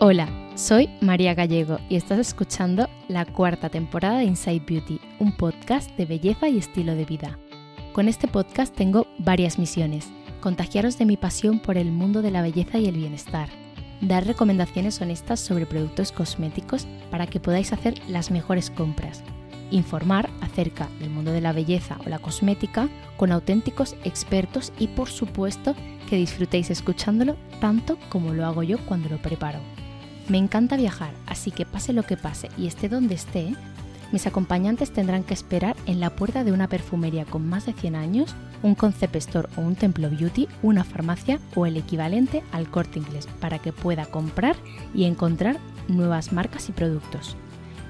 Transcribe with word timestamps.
Hola, 0.00 0.28
soy 0.54 0.88
María 1.00 1.34
Gallego 1.34 1.80
y 1.88 1.96
estás 1.96 2.20
escuchando 2.20 2.88
la 3.08 3.24
cuarta 3.24 3.68
temporada 3.68 4.18
de 4.18 4.26
Inside 4.26 4.62
Beauty, 4.64 5.00
un 5.18 5.36
podcast 5.36 5.90
de 5.96 6.06
belleza 6.06 6.48
y 6.48 6.56
estilo 6.56 6.94
de 6.94 7.04
vida. 7.04 7.36
Con 7.92 8.06
este 8.06 8.28
podcast 8.28 8.72
tengo 8.72 9.08
varias 9.18 9.58
misiones. 9.58 10.08
Contagiaros 10.40 10.98
de 10.98 11.04
mi 11.04 11.16
pasión 11.16 11.58
por 11.58 11.76
el 11.76 11.90
mundo 11.90 12.22
de 12.22 12.30
la 12.30 12.42
belleza 12.42 12.78
y 12.78 12.86
el 12.86 12.94
bienestar. 12.94 13.48
Dar 14.00 14.24
recomendaciones 14.24 15.00
honestas 15.00 15.40
sobre 15.40 15.66
productos 15.66 16.12
cosméticos 16.12 16.86
para 17.10 17.26
que 17.26 17.40
podáis 17.40 17.72
hacer 17.72 17.94
las 18.06 18.30
mejores 18.30 18.70
compras. 18.70 19.24
Informar 19.72 20.30
acerca 20.42 20.88
del 21.00 21.10
mundo 21.10 21.32
de 21.32 21.40
la 21.40 21.52
belleza 21.52 21.98
o 22.06 22.08
la 22.08 22.20
cosmética 22.20 22.88
con 23.16 23.32
auténticos 23.32 23.96
expertos 24.04 24.72
y 24.78 24.86
por 24.86 25.08
supuesto 25.08 25.74
que 26.08 26.14
disfrutéis 26.14 26.70
escuchándolo 26.70 27.36
tanto 27.60 27.98
como 28.10 28.32
lo 28.32 28.46
hago 28.46 28.62
yo 28.62 28.78
cuando 28.86 29.08
lo 29.08 29.18
preparo. 29.18 29.58
Me 30.28 30.38
encanta 30.38 30.76
viajar, 30.76 31.12
así 31.26 31.50
que 31.50 31.64
pase 31.64 31.92
lo 31.92 32.02
que 32.02 32.16
pase 32.16 32.50
y 32.58 32.66
esté 32.66 32.88
donde 32.88 33.14
esté, 33.14 33.54
mis 34.10 34.26
acompañantes 34.26 34.90
tendrán 34.90 35.22
que 35.22 35.34
esperar 35.34 35.76
en 35.86 36.00
la 36.00 36.10
puerta 36.10 36.42
de 36.42 36.52
una 36.52 36.68
perfumería 36.68 37.26
con 37.26 37.46
más 37.46 37.66
de 37.66 37.74
100 37.74 37.94
años, 37.94 38.34
un 38.62 38.74
concept 38.74 39.16
store 39.16 39.48
o 39.56 39.60
un 39.60 39.74
templo 39.74 40.08
beauty, 40.08 40.48
una 40.62 40.84
farmacia 40.84 41.40
o 41.54 41.66
el 41.66 41.76
equivalente 41.76 42.42
al 42.52 42.70
corte 42.70 42.98
inglés 42.98 43.26
para 43.40 43.58
que 43.58 43.72
pueda 43.72 44.06
comprar 44.06 44.56
y 44.94 45.04
encontrar 45.04 45.58
nuevas 45.88 46.32
marcas 46.32 46.68
y 46.70 46.72
productos. 46.72 47.36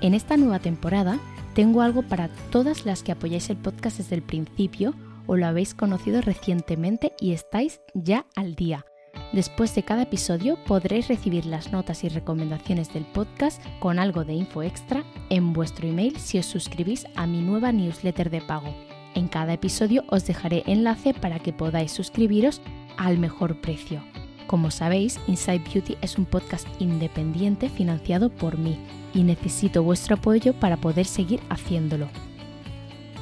En 0.01 0.15
esta 0.15 0.37
nueva 0.37 0.59
temporada 0.59 1.19
tengo 1.55 1.83
algo 1.83 2.03
para 2.03 2.29
todas 2.51 2.85
las 2.85 3.03
que 3.03 3.13
apoyáis 3.13 3.49
el 3.51 3.57
podcast 3.57 3.99
desde 3.99 4.17
el 4.17 4.23
principio 4.23 4.95
o 5.27 5.37
lo 5.37 5.47
habéis 5.47 5.75
conocido 5.75 6.21
recientemente 6.21 7.13
y 7.21 7.33
estáis 7.33 7.81
ya 7.95 8.27
al 8.35 8.55
día. 8.55 8.85
Después 9.33 9.75
de 9.75 9.83
cada 9.83 10.03
episodio 10.03 10.57
podréis 10.65 11.09
recibir 11.09 11.45
las 11.45 11.71
notas 11.71 12.03
y 12.03 12.09
recomendaciones 12.09 12.93
del 12.93 13.05
podcast 13.05 13.63
con 13.79 13.99
algo 13.99 14.25
de 14.25 14.33
info 14.33 14.63
extra 14.63 15.05
en 15.29 15.53
vuestro 15.53 15.87
email 15.87 16.17
si 16.19 16.39
os 16.39 16.47
suscribís 16.47 17.07
a 17.15 17.27
mi 17.27 17.43
nueva 17.43 17.71
newsletter 17.73 18.31
de 18.31 18.41
pago. 18.41 18.75
En 19.15 19.29
cada 19.29 19.53
episodio 19.53 20.05
os 20.09 20.27
dejaré 20.27 20.63
enlace 20.67 21.13
para 21.13 21.39
que 21.41 21.53
podáis 21.53 21.93
suscribiros 21.93 22.63
al 22.97 23.19
mejor 23.19 23.61
precio. 23.61 24.03
Como 24.47 24.71
sabéis, 24.71 25.21
Inside 25.27 25.63
Beauty 25.73 25.97
es 26.01 26.17
un 26.17 26.25
podcast 26.25 26.67
independiente 26.79 27.69
financiado 27.69 28.31
por 28.31 28.57
mí 28.57 28.79
y 29.13 29.23
necesito 29.25 29.83
vuestro 29.83 30.17
apoyo 30.17 30.55
para 30.55 30.79
poder 30.79 31.05
seguir 31.05 31.41
haciéndolo. 31.51 32.09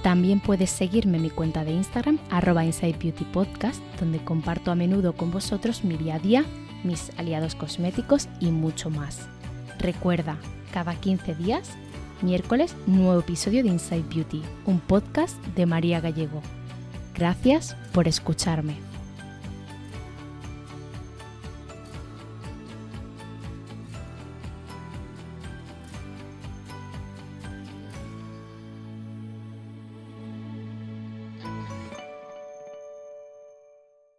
También 0.03 0.41
puedes 0.41 0.71
seguirme 0.71 1.17
en 1.17 1.25
mi 1.25 1.31
cuenta 1.31 1.65
de 1.65 1.73
Instagram, 1.73 2.19
arroba 2.31 2.65
Inside 2.65 2.97
donde 3.99 4.19
comparto 4.25 4.71
a 4.71 4.75
menudo 4.75 5.15
con 5.15 5.31
vosotros 5.31 5.85
mi 5.85 5.97
día 5.97 6.17
a 6.17 6.19
día, 6.19 6.45
mis 6.85 7.11
aliados 7.19 7.55
cosméticos 7.55 8.29
y 8.41 8.51
mucho 8.51 8.91
más. 8.91 9.29
Recuerda, 9.79 10.37
cada 10.73 10.95
15 10.95 11.35
días, 11.35 11.71
miércoles, 12.23 12.75
nuevo 12.87 13.19
episodio 13.21 13.63
de 13.63 13.71
Inside 13.71 14.05
Beauty, 14.15 14.43
un 14.65 14.81
podcast 14.81 15.37
de 15.55 15.67
María 15.67 16.01
Gallego. 16.01 16.41
Gracias 17.15 17.77
por 17.93 18.09
escucharme. 18.09 18.96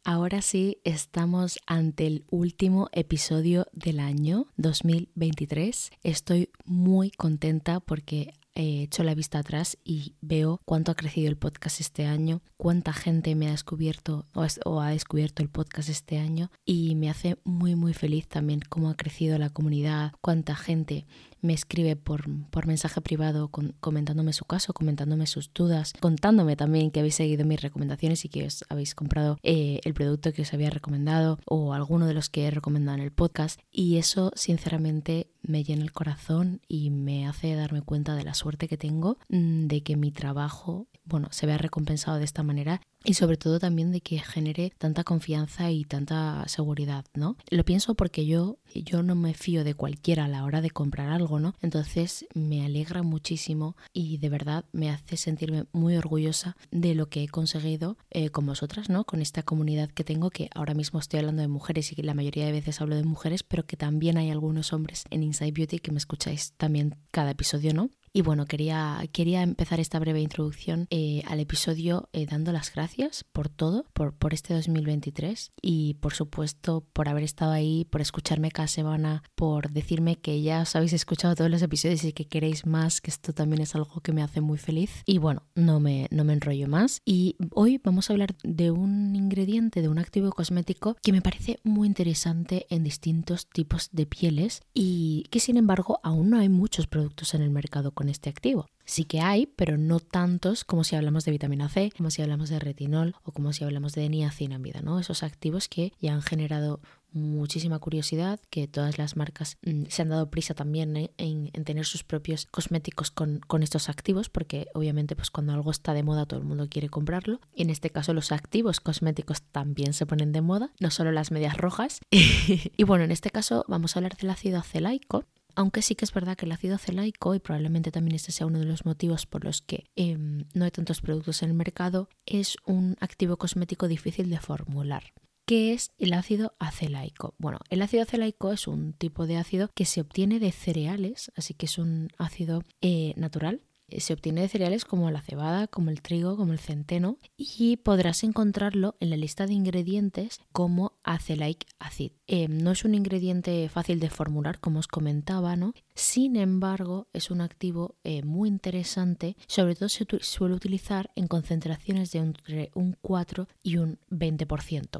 Ahora 0.09 0.41
sí, 0.41 0.77
estamos 0.85 1.59
ante 1.65 2.07
el 2.07 2.23
último 2.29 2.87
episodio 2.93 3.67
del 3.73 3.99
año 3.99 4.47
2023. 4.55 5.91
Estoy 6.01 6.49
muy 6.63 7.11
contenta 7.11 7.81
porque 7.81 8.33
he 8.55 8.83
hecho 8.83 9.03
la 9.03 9.15
vista 9.15 9.39
atrás 9.39 9.77
y 9.83 10.15
veo 10.21 10.61
cuánto 10.63 10.93
ha 10.93 10.95
crecido 10.95 11.27
el 11.27 11.35
podcast 11.35 11.81
este 11.81 12.05
año, 12.05 12.41
cuánta 12.55 12.93
gente 12.93 13.35
me 13.35 13.47
ha 13.47 13.51
descubierto 13.51 14.25
o, 14.33 14.79
ha 14.79 14.91
descubierto 14.91 15.43
el 15.43 15.49
podcast 15.49 15.89
este 15.89 16.19
año 16.19 16.51
y 16.63 16.95
me 16.95 17.09
hace 17.09 17.37
muy 17.43 17.75
muy 17.75 17.93
feliz 17.93 18.29
también 18.29 18.61
cómo 18.69 18.89
ha 18.89 18.95
crecido 18.95 19.37
la 19.37 19.49
comunidad, 19.49 20.13
cuánta 20.21 20.55
gente 20.55 21.05
me 21.41 21.53
escribe 21.53 21.95
por, 21.95 22.25
por 22.49 22.67
mensaje 22.67 23.01
privado 23.01 23.49
comentándome 23.79 24.33
su 24.33 24.45
caso, 24.45 24.73
comentándome 24.73 25.27
sus 25.27 25.53
dudas, 25.53 25.93
contándome 25.99 26.55
también 26.55 26.91
que 26.91 26.99
habéis 26.99 27.15
seguido 27.15 27.45
mis 27.45 27.61
recomendaciones 27.61 28.25
y 28.25 28.29
que 28.29 28.45
os 28.45 28.65
habéis 28.69 28.95
comprado 28.95 29.37
eh, 29.43 29.79
el 29.83 29.93
producto 29.93 30.33
que 30.33 30.41
os 30.41 30.53
había 30.53 30.69
recomendado 30.69 31.39
o 31.45 31.73
alguno 31.73 32.07
de 32.07 32.13
los 32.13 32.29
que 32.29 32.47
he 32.47 32.51
recomendado 32.51 32.97
en 32.97 33.03
el 33.03 33.11
podcast. 33.11 33.59
Y 33.71 33.97
eso 33.97 34.31
sinceramente 34.35 35.29
me 35.41 35.63
llena 35.63 35.83
el 35.83 35.91
corazón 35.91 36.61
y 36.67 36.89
me 36.89 37.27
hace 37.27 37.55
darme 37.55 37.81
cuenta 37.81 38.15
de 38.15 38.23
la 38.23 38.33
suerte 38.33 38.67
que 38.67 38.77
tengo 38.77 39.17
mm, 39.29 39.67
de 39.67 39.83
que 39.83 39.95
mi 39.95 40.11
trabajo 40.11 40.87
bueno, 41.07 41.29
se 41.31 41.45
vea 41.45 41.57
recompensado 41.57 42.17
de 42.17 42.25
esta 42.25 42.43
manera 42.43 42.81
y 43.03 43.13
sobre 43.13 43.37
todo 43.37 43.59
también 43.59 43.91
de 43.91 44.01
que 44.01 44.19
genere 44.19 44.73
tanta 44.77 45.03
confianza 45.03 45.71
y 45.71 45.85
tanta 45.85 46.43
seguridad, 46.47 47.05
¿no? 47.13 47.37
Lo 47.49 47.63
pienso 47.63 47.95
porque 47.95 48.25
yo, 48.25 48.57
yo 48.73 49.01
no 49.01 49.15
me 49.15 49.33
fío 49.33 49.63
de 49.63 49.75
cualquiera 49.75 50.25
a 50.25 50.27
la 50.27 50.43
hora 50.43 50.61
de 50.61 50.71
comprar 50.71 51.09
algo, 51.09 51.39
¿no? 51.39 51.55
Entonces 51.61 52.25
me 52.33 52.65
alegra 52.65 53.03
muchísimo 53.03 53.77
y 53.93 54.17
de 54.17 54.29
verdad 54.29 54.65
me 54.73 54.89
hace 54.89 55.15
sentirme 55.15 55.65
muy 55.71 55.95
orgullosa 55.95 56.57
de 56.71 56.95
lo 56.95 57.07
que 57.07 57.23
he 57.23 57.27
conseguido 57.29 57.97
eh, 58.09 58.29
con 58.29 58.45
vosotras, 58.45 58.89
¿no? 58.89 59.05
Con 59.05 59.21
esta 59.21 59.43
comunidad 59.43 59.89
que 59.89 60.03
tengo, 60.03 60.29
que 60.29 60.49
ahora 60.53 60.73
mismo 60.73 60.99
estoy 60.99 61.19
hablando 61.19 61.41
de 61.41 61.47
mujeres 61.47 61.91
y 61.91 61.95
que 61.95 62.03
la 62.03 62.13
mayoría 62.13 62.45
de 62.45 62.51
veces 62.51 62.81
hablo 62.81 62.95
de 62.95 63.03
mujeres, 63.03 63.43
pero 63.43 63.65
que 63.65 63.77
también 63.77 64.17
hay 64.17 64.31
algunos 64.31 64.73
hombres 64.73 65.05
en 65.11 65.23
Inside 65.23 65.53
Beauty 65.53 65.79
que 65.79 65.91
me 65.91 65.97
escucháis 65.97 66.53
también 66.57 66.95
cada 67.11 67.31
episodio, 67.31 67.73
¿no? 67.73 67.89
Y 68.17 68.23
bueno, 68.23 68.47
quería, 68.47 68.99
quería 69.11 69.43
empezar 69.43 69.79
esta 69.79 69.99
breve 69.99 70.19
introducción 70.21 70.87
eh, 70.89 71.21
al 71.27 71.39
episodio 71.39 72.09
eh, 72.13 72.25
dando 72.25 72.51
las 72.51 72.73
gracias 72.73 73.23
por 73.23 73.47
todo, 73.47 73.85
por, 73.93 74.15
por 74.15 74.33
este 74.33 74.55
2023 74.55 75.51
y 75.61 75.93
por 76.01 76.15
supuesto 76.15 76.83
por 76.93 77.09
haber 77.09 77.23
estado 77.23 77.51
ahí, 77.51 77.85
por 77.85 78.01
escucharme 78.01 78.49
cada 78.49 78.67
semana, 78.67 79.21
por 79.35 79.69
decirme 79.69 80.15
que 80.15 80.41
ya 80.41 80.63
os 80.63 80.75
habéis 80.75 80.93
escuchado 80.93 81.35
todos 81.35 81.51
los 81.51 81.61
episodios 81.61 82.03
y 82.05 82.11
que 82.11 82.25
queréis 82.25 82.65
más, 82.65 83.01
que 83.01 83.11
esto 83.11 83.33
también 83.33 83.61
es 83.61 83.75
algo 83.75 84.01
que 84.01 84.13
me 84.13 84.23
hace 84.23 84.41
muy 84.41 84.57
feliz. 84.57 85.03
Y 85.05 85.19
bueno, 85.19 85.43
no 85.53 85.79
me, 85.79 86.07
no 86.09 86.23
me 86.23 86.33
enrollo 86.33 86.67
más. 86.67 87.03
Y 87.05 87.35
hoy 87.51 87.79
vamos 87.83 88.09
a 88.09 88.13
hablar 88.13 88.35
de 88.43 88.71
un 88.71 89.15
ingrediente, 89.15 89.83
de 89.83 89.89
un 89.89 89.99
activo 89.99 90.31
cosmético 90.31 90.97
que 91.03 91.11
me 91.11 91.21
parece 91.21 91.59
muy 91.63 91.87
interesante 91.87 92.65
en 92.71 92.83
distintos 92.83 93.45
tipos 93.45 93.89
de 93.91 94.07
pieles 94.07 94.61
y 94.73 95.25
que 95.29 95.39
sin 95.39 95.57
embargo 95.57 95.99
aún 96.01 96.31
no 96.31 96.39
hay 96.39 96.49
muchos 96.49 96.87
productos 96.87 97.35
en 97.35 97.43
el 97.43 97.51
mercado 97.51 97.91
con 97.91 98.06
este 98.09 98.29
activo. 98.29 98.67
Sí 98.85 99.03
que 99.03 99.19
hay, 99.19 99.47
pero 99.47 99.77
no 99.77 99.99
tantos 99.99 100.63
como 100.63 100.83
si 100.83 100.95
hablamos 100.95 101.25
de 101.25 101.31
vitamina 101.31 101.67
C, 101.67 101.91
como 101.95 102.09
si 102.09 102.21
hablamos 102.21 102.49
de 102.49 102.59
retinol 102.59 103.15
o 103.23 103.31
como 103.33 103.51
si 103.51 103.63
hablamos 103.63 103.93
de 103.93 104.07
niacinamida, 104.07 104.81
¿no? 104.81 104.99
Esos 104.99 105.23
activos 105.23 105.67
que 105.67 105.91
ya 105.99 106.13
han 106.13 106.21
generado 106.21 106.79
muchísima 107.11 107.79
curiosidad, 107.79 108.39
que 108.49 108.67
todas 108.67 108.97
las 108.97 109.15
marcas 109.15 109.57
mm, 109.63 109.85
se 109.89 110.01
han 110.01 110.09
dado 110.09 110.29
prisa 110.29 110.53
también 110.53 110.95
¿eh? 110.95 111.11
en, 111.17 111.51
tener 111.63 111.85
sus 111.85 112.03
propios 112.03 112.45
cosméticos 112.45 113.11
con, 113.11 113.41
estos 113.61 113.89
activos, 113.89 114.29
porque 114.29 114.67
obviamente 114.73 115.15
pues 115.15 115.31
cuando 115.31 115.53
algo 115.53 115.71
está 115.71 115.93
de 115.93 116.03
moda 116.03 116.25
todo 116.25 116.39
el 116.39 116.45
mundo 116.45 116.67
quiere 116.69 116.89
comprarlo. 116.89 117.39
Y 117.53 117.63
en 117.63 117.69
este 117.69 117.89
caso 117.89 118.13
los 118.13 118.31
activos 118.31 118.79
cosméticos 118.79 119.41
también 119.41 119.93
se 119.93 120.05
ponen 120.05 120.31
de 120.31 120.41
moda, 120.41 120.71
no 120.79 120.91
solo 120.91 121.11
las 121.11 121.31
medias 121.31 121.57
rojas. 121.57 121.99
y 122.11 122.83
bueno, 122.83 123.03
en 123.03 123.11
este 123.11 123.31
caso 123.31 123.65
vamos 123.67 123.95
a 123.95 123.99
hablar 123.99 124.15
del 124.15 124.29
ácido 124.29 124.59
acelaico, 124.59 125.25
aunque 125.57 125.81
sí 125.81 125.95
que 125.95 126.05
es 126.05 126.13
verdad 126.13 126.37
que 126.37 126.45
el 126.45 126.51
ácido 126.51 126.75
acelaico, 126.75 127.33
y 127.33 127.39
probablemente 127.39 127.91
también 127.91 128.15
este 128.15 128.31
sea 128.31 128.45
uno 128.45 128.59
de 128.59 128.65
los 128.65 128.85
motivos 128.85 129.25
por 129.25 129.43
los 129.43 129.63
que 129.63 129.89
em, 129.95 130.45
no 130.53 130.65
hay 130.65 130.71
tantos 130.71 131.01
productos 131.01 131.41
en 131.41 131.49
el 131.49 131.55
mercado, 131.55 132.09
es 132.27 132.57
un 132.65 132.95
activo 132.99 133.37
cosmético 133.37 133.87
difícil 133.87 134.29
de 134.29 134.39
formular. 134.39 135.13
¿Qué 135.47 135.73
es 135.73 135.89
el 135.97 136.13
ácido 136.13 136.53
acelaico? 136.59 137.33
Bueno, 137.39 137.59
el 137.71 137.81
ácido 137.81 138.03
acelaico 138.03 138.51
es 138.51 138.67
un 138.67 138.93
tipo 138.93 139.25
de 139.25 139.37
ácido 139.37 139.71
que 139.73 139.85
se 139.85 140.01
obtiene 140.01 140.39
de 140.39 140.51
cereales, 140.51 141.31
así 141.35 141.55
que 141.55 141.65
es 141.65 141.79
un 141.79 142.09
ácido 142.19 142.63
eh, 142.81 143.13
natural 143.17 143.63
eh, 143.89 144.01
se 144.01 144.13
obtiene 144.13 144.41
de 144.41 144.49
cereales 144.49 144.83
como 144.83 145.09
la 145.11 145.21
cebada, 145.21 145.67
como 145.67 145.91
el 145.91 146.01
trigo, 146.01 146.35
como 146.35 146.51
el 146.51 146.59
centeno 146.59 147.17
y 147.37 147.77
podrás 147.77 148.23
encontrarlo 148.25 148.95
en 148.99 149.09
la 149.09 149.17
lista 149.17 149.47
de 149.47 149.53
ingredientes 149.53 150.41
como 150.51 150.96
acelaic 151.07 151.65
acid. 151.79 152.11
Eh, 152.27 152.47
no 152.47 152.71
es 152.71 152.85
un 152.85 152.93
ingrediente 152.93 153.67
fácil 153.69 153.99
de 153.99 154.09
formular 154.09 154.59
como 154.59 154.79
os 154.79 154.87
comentaba, 154.87 155.55
¿no? 155.55 155.73
Sin 155.95 156.35
embargo, 156.35 157.07
es 157.13 157.31
un 157.31 157.41
activo 157.41 157.95
eh, 158.03 158.23
muy 158.23 158.49
interesante, 158.49 159.35
sobre 159.47 159.75
todo 159.75 159.89
se 159.89 160.05
suele 160.21 160.55
utilizar 160.55 161.09
en 161.15 161.27
concentraciones 161.27 162.11
de 162.11 162.19
entre 162.19 162.71
un 162.75 162.97
4 163.01 163.47
y 163.63 163.77
un 163.77 163.99
20%. 164.11 164.99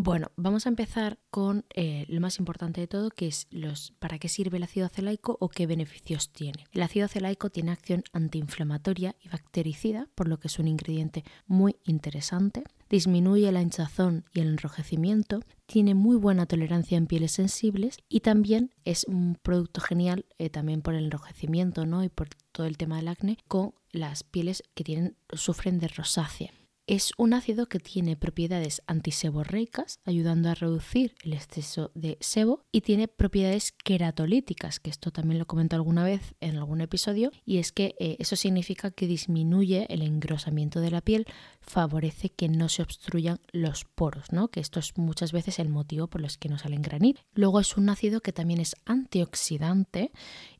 Bueno, 0.00 0.30
vamos 0.36 0.64
a 0.64 0.68
empezar 0.68 1.18
con 1.28 1.64
eh, 1.74 2.06
lo 2.08 2.20
más 2.20 2.38
importante 2.38 2.80
de 2.80 2.86
todo, 2.86 3.10
que 3.10 3.26
es 3.26 3.48
los 3.50 3.94
para 3.98 4.20
qué 4.20 4.28
sirve 4.28 4.58
el 4.58 4.62
ácido 4.62 4.86
acelaico 4.86 5.36
o 5.40 5.48
qué 5.48 5.66
beneficios 5.66 6.30
tiene. 6.30 6.66
El 6.70 6.82
ácido 6.82 7.06
acelaico 7.06 7.50
tiene 7.50 7.72
acción 7.72 8.04
antiinflamatoria 8.12 9.16
y 9.20 9.28
bactericida, 9.28 10.08
por 10.14 10.28
lo 10.28 10.38
que 10.38 10.46
es 10.46 10.60
un 10.60 10.68
ingrediente 10.68 11.24
muy 11.48 11.78
interesante. 11.84 12.62
Disminuye 12.90 13.50
la 13.52 13.62
hinchazón 13.62 14.24
y 14.32 14.40
el 14.40 14.48
enrojecimiento, 14.48 15.40
tiene 15.66 15.94
muy 15.94 16.16
buena 16.16 16.46
tolerancia 16.46 16.96
en 16.96 17.06
pieles 17.06 17.32
sensibles 17.32 17.98
y 18.08 18.20
también 18.20 18.72
es 18.84 19.04
un 19.04 19.36
producto 19.42 19.80
genial 19.80 20.26
eh, 20.38 20.50
también 20.50 20.82
por 20.82 20.94
el 20.94 21.04
enrojecimiento 21.04 21.86
¿no? 21.86 22.02
y 22.04 22.08
por 22.08 22.28
todo 22.52 22.66
el 22.66 22.76
tema 22.76 22.96
del 22.96 23.08
acné 23.08 23.38
con 23.48 23.74
las 23.90 24.22
pieles 24.22 24.62
que 24.74 24.84
tienen, 24.84 25.16
sufren 25.32 25.78
de 25.78 25.88
rosácea. 25.88 26.52
Es 26.88 27.12
un 27.18 27.34
ácido 27.34 27.68
que 27.68 27.80
tiene 27.80 28.16
propiedades 28.16 28.82
antiseborreicas, 28.86 30.00
ayudando 30.06 30.48
a 30.48 30.54
reducir 30.54 31.14
el 31.22 31.34
exceso 31.34 31.90
de 31.94 32.16
sebo, 32.22 32.64
y 32.72 32.80
tiene 32.80 33.08
propiedades 33.08 33.72
queratolíticas, 33.72 34.80
que 34.80 34.88
esto 34.88 35.10
también 35.10 35.38
lo 35.38 35.46
comento 35.46 35.76
alguna 35.76 36.02
vez 36.02 36.34
en 36.40 36.56
algún 36.56 36.80
episodio, 36.80 37.30
y 37.44 37.58
es 37.58 37.72
que 37.72 37.94
eh, 37.98 38.16
eso 38.20 38.36
significa 38.36 38.90
que 38.90 39.06
disminuye 39.06 39.86
el 39.90 40.00
engrosamiento 40.00 40.80
de 40.80 40.90
la 40.90 41.02
piel, 41.02 41.26
favorece 41.60 42.30
que 42.30 42.48
no 42.48 42.70
se 42.70 42.80
obstruyan 42.80 43.38
los 43.52 43.84
poros, 43.84 44.32
¿no? 44.32 44.48
que 44.48 44.60
esto 44.60 44.80
es 44.80 44.96
muchas 44.96 45.30
veces 45.32 45.58
el 45.58 45.68
motivo 45.68 46.06
por 46.06 46.22
los 46.22 46.38
que 46.38 46.48
no 46.48 46.56
salen 46.56 46.80
granit. 46.80 47.18
Luego 47.34 47.60
es 47.60 47.76
un 47.76 47.90
ácido 47.90 48.22
que 48.22 48.32
también 48.32 48.60
es 48.60 48.74
antioxidante 48.86 50.10